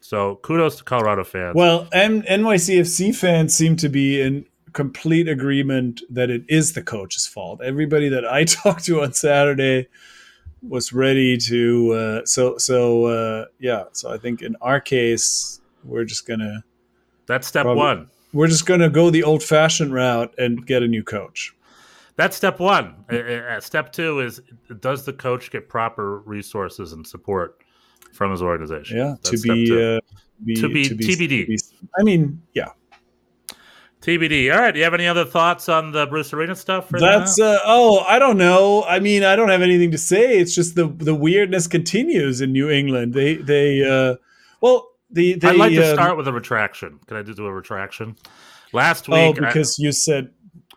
[0.00, 1.54] So kudos to Colorado fans.
[1.54, 7.26] Well, M- NYCFC fans seem to be in complete agreement that it is the coach's
[7.26, 7.60] fault.
[7.62, 9.88] Everybody that I talked to on Saturday
[10.62, 11.92] was ready to.
[11.92, 13.84] Uh, so so uh, yeah.
[13.92, 16.64] So I think in our case, we're just gonna
[17.26, 18.10] that's step probably- one.
[18.32, 21.54] we're just gonna go the old-fashioned route and get a new coach.
[22.16, 22.94] That's step one.
[23.12, 24.40] Uh, uh, step two is
[24.80, 27.62] does the coach get proper resources and support
[28.12, 28.96] from his organization?
[28.96, 30.00] Yeah, That's to be, uh,
[30.44, 31.58] be To be TBD.
[31.98, 32.68] I mean, yeah.
[34.00, 34.52] TBD.
[34.54, 34.72] All right.
[34.72, 36.88] Do you have any other thoughts on the Bruce Arena stuff?
[36.90, 38.84] That's uh, oh, I don't know.
[38.84, 40.38] I mean, I don't have anything to say.
[40.38, 43.14] It's just the the weirdness continues in New England.
[43.14, 44.16] They they uh,
[44.60, 46.98] well, the they I'd like to um, start with a retraction.
[47.06, 48.16] Can I just do a retraction?
[48.72, 50.30] Last Oh, week, I- because you said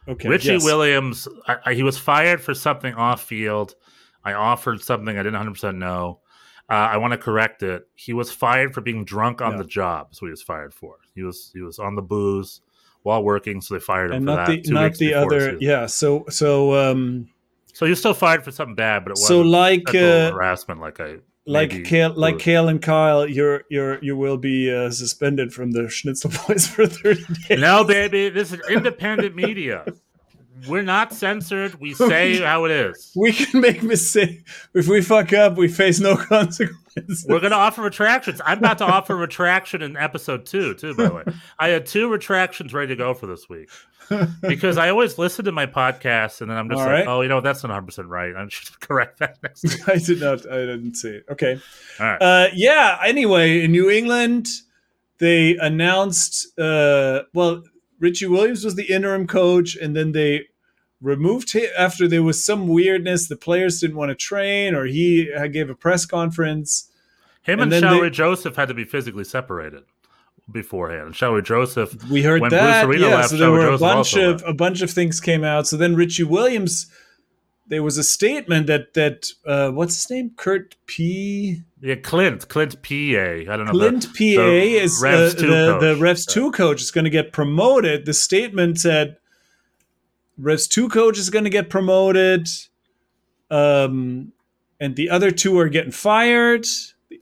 [0.07, 0.29] okay.
[0.29, 0.63] Richie yes.
[0.63, 3.75] Williams, I, I, he was fired for something off field.
[4.23, 6.19] I offered something I didn't 100% know.
[6.69, 7.87] Uh, I want to correct it.
[7.95, 9.57] He was fired for being drunk on Yeah.
[9.59, 10.07] the job.
[10.09, 10.97] That's what he was fired for.
[11.15, 12.61] He was he was on the booze
[13.01, 14.63] while working, so they fired him and for not that.
[14.63, 15.57] the not the other.
[15.59, 15.87] Yeah.
[15.87, 17.27] So so um
[17.73, 20.79] So was still fired for something bad, but it so wasn't like uh, harassment.
[20.79, 21.15] Like I
[21.49, 22.43] like maybe Kale, like was.
[22.43, 26.85] Kale and Kyle, you're you're you will be uh, suspended from the Schnitzel Boys for
[26.87, 27.59] thirty days.
[27.59, 29.85] No, baby, this is independent media.
[30.67, 31.79] We're not censored.
[31.79, 33.11] We say how it is.
[33.15, 34.43] We can make mistakes.
[34.73, 36.77] If we fuck up, we face no consequences.
[37.27, 38.41] We're going to offer retractions.
[38.45, 41.23] I'm about to offer retraction in episode two, too, by the way.
[41.57, 43.69] I had two retractions ready to go for this week
[44.41, 47.07] because I always listen to my podcast and then I'm just All like, right.
[47.07, 48.35] oh, you know, that's not 100% right.
[48.35, 49.87] I should correct that next week.
[49.87, 50.51] I did not.
[50.51, 51.25] I didn't see it.
[51.29, 51.59] Okay.
[51.99, 52.21] All right.
[52.21, 52.99] Uh, yeah.
[53.05, 54.47] Anyway, in New England,
[55.19, 56.57] they announced.
[56.59, 57.63] Uh, well,
[57.99, 60.45] Richie Williams was the interim coach, and then they
[61.01, 63.27] removed him after there was some weirdness.
[63.27, 66.88] The players didn't want to train, or he gave a press conference.
[67.41, 69.83] Him and and, Shalrie they- Joseph had to be physically separated
[70.51, 71.05] beforehand.
[71.07, 72.85] And Shalrie Joseph, We heard When that.
[72.85, 73.15] Bruce Arena yeah.
[73.17, 75.67] left, so there were a Joseph bunch of a bunch of things came out.
[75.67, 76.87] So then Richie Williams.
[77.67, 80.31] There was a statement that that uh, what's his name?
[80.35, 81.61] Kurt P.
[81.79, 83.73] yeah, Clint, Clint Peay I don't know.
[83.73, 86.33] Clint Peay is Revs uh, 2 the, the Revs Yeah.
[86.33, 88.07] 2 coach is going to get promoted.
[88.07, 89.17] The statement said
[90.39, 92.47] Revs 2 coach is going to get promoted.
[93.51, 94.31] Um,
[94.79, 96.65] and the other two are getting fired.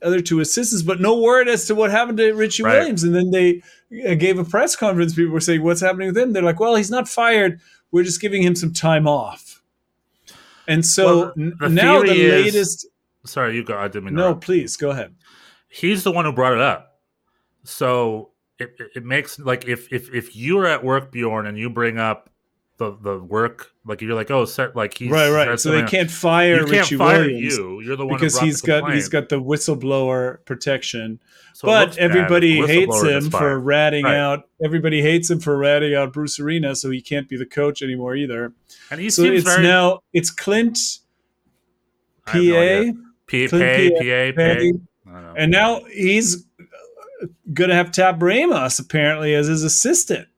[0.00, 2.78] The other two assistants, but no word as to what happened to Richie Right.
[2.78, 3.02] Williams.
[3.04, 3.62] And then they
[4.08, 5.14] uh, gave a press conference.
[5.14, 7.60] People were saying, "What's happening with him?" They're like, "Well, he's not fired.
[7.90, 9.62] We're just giving him some time off."
[10.66, 12.86] And so Well, the- now the is- latest.
[13.24, 13.76] Sorry, you go.
[13.78, 14.44] I didn't mean No, interrupt.
[14.44, 15.14] please go ahead.
[15.68, 17.00] he's the one who brought it up.
[17.64, 21.98] So it- it makes like if if if you're at work, Bjorn, and you bring
[21.98, 22.30] up
[22.78, 25.58] the the work, like you're like, oh, set like he's right, right.
[25.60, 27.80] So they can't fire you can't Richie fire Williams you.
[27.80, 28.94] You're the one because he's got complaint.
[28.94, 31.20] he's got the whistleblower protection.
[31.54, 34.16] So but looks bad if everybody hates him for ratting Right.
[34.16, 34.48] out.
[34.64, 38.14] Everybody hates him for ratting out Bruce Arena, so he can't be the coach anymore
[38.14, 38.52] either.
[38.90, 40.78] and he so seems it's very now it's Clint
[42.26, 42.98] have no PA.
[43.26, 44.72] P- Clint pay, PA, PA, Pay, pay.
[45.08, 45.34] I don't know.
[45.36, 46.44] and now he's
[47.52, 50.28] gonna have Tab Ramos apparently as his assistant.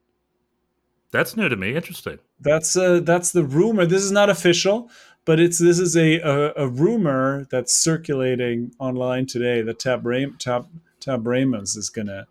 [1.13, 1.75] That's new to me.
[1.75, 2.19] Interesting.
[2.41, 3.87] That's uh, that's the rumor.
[3.87, 4.91] This is not official,
[5.25, 10.37] but it's this is a a, a rumor that's circulating online today that Tab Ram,
[10.39, 10.69] Tab
[11.01, 12.27] Tab Ramos is gonna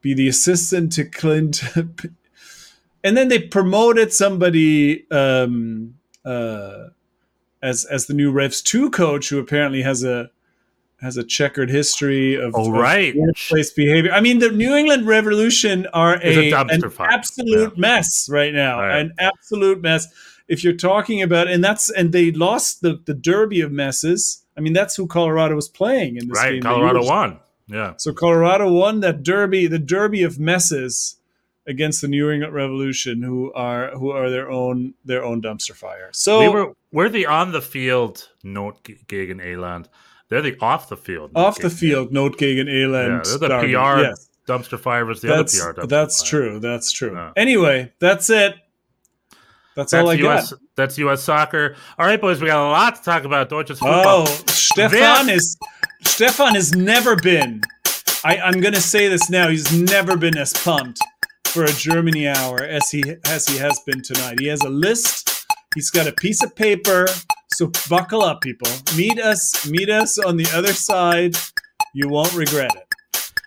[0.00, 1.62] be the assistant to Clint.
[3.04, 5.94] and then they promoted somebody um,
[6.24, 6.88] uh,
[7.62, 10.30] as as the new Revs two coach, who apparently has a
[11.02, 13.14] has a checkered history of, Oh, right.
[13.16, 14.12] workplace behavior.
[14.12, 17.08] I mean, the New England Revolution are a a, an fire.
[17.10, 19.00] absolute mess right now, Right.
[19.00, 20.06] an absolute mess.
[20.48, 24.38] If you're talking about, and that's and they lost the the Derby of messes.
[24.56, 26.52] I mean, that's who Colorado was playing in this Right.
[26.52, 26.62] game.
[26.62, 27.38] Colorado won.
[27.68, 27.94] Yeah.
[27.96, 31.16] So Colorado won that Derby, the Derby of messes
[31.66, 36.10] against the New England Revolution, who are who are their own their own dumpster fire.
[36.12, 39.88] So we were we're the on the field note gig in Aland.
[40.32, 41.32] They're the off the field.
[41.34, 43.48] off the field, Notgegen, Yeah, Eland, they're the.
[43.60, 44.30] PR Yes.
[44.48, 46.28] dumpster fire versus the that's other PR dumpster that's fire.
[46.30, 46.58] true.
[46.60, 47.12] That's true.
[47.12, 47.32] Yeah.
[47.36, 48.54] Anyway, that's it.
[49.76, 50.50] That's, That's all I US.
[50.52, 50.60] got.
[50.74, 51.22] That's U.S.
[51.22, 51.76] soccer.
[51.98, 53.50] All right, boys, we got a lot to talk about.
[53.50, 54.24] Deutsches football.
[54.26, 55.56] Oh, Stefan is
[56.06, 57.60] Stefan has never been.
[58.24, 59.48] I, I'm going to say this now.
[59.48, 60.98] He's never been as pumped
[61.48, 64.40] for a Germany hour as he as he has been tonight.
[64.40, 65.44] He has a list.
[65.74, 67.06] He's got a piece of paper.
[67.52, 68.68] So buckle up, people.
[68.96, 69.68] Meet us.
[69.68, 71.36] Meet us on the other side.
[71.94, 72.94] You won't regret it.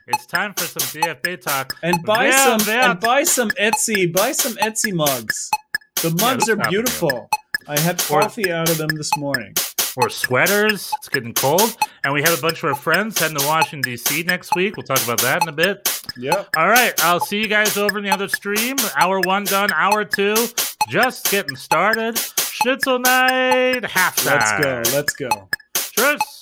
[0.07, 1.75] It's time for some DFB talk.
[1.81, 4.11] And buy Wer some wird- and buy some Etsy.
[4.13, 5.49] Buy some Etsy mugs.
[6.03, 7.29] The mugs this are beautiful.
[7.67, 9.55] I had coffee out of them this morning.
[9.97, 10.91] Or sweaters.
[10.97, 14.23] It's getting cold, and we have a bunch of our friends heading to Washington D.C.
[14.23, 14.77] next week.
[14.77, 16.01] We'll talk about that in a bit.
[16.17, 16.49] Yep.
[16.57, 18.75] All right, I'll see you guys over in the other stream.
[18.95, 19.71] Hour one done.
[19.73, 20.35] Hour two
[20.89, 22.17] just getting started.
[22.17, 24.25] Schnitzel night halftime.
[24.25, 24.95] Let's go.
[24.95, 25.49] Let's go.
[25.73, 26.34] Tschüss.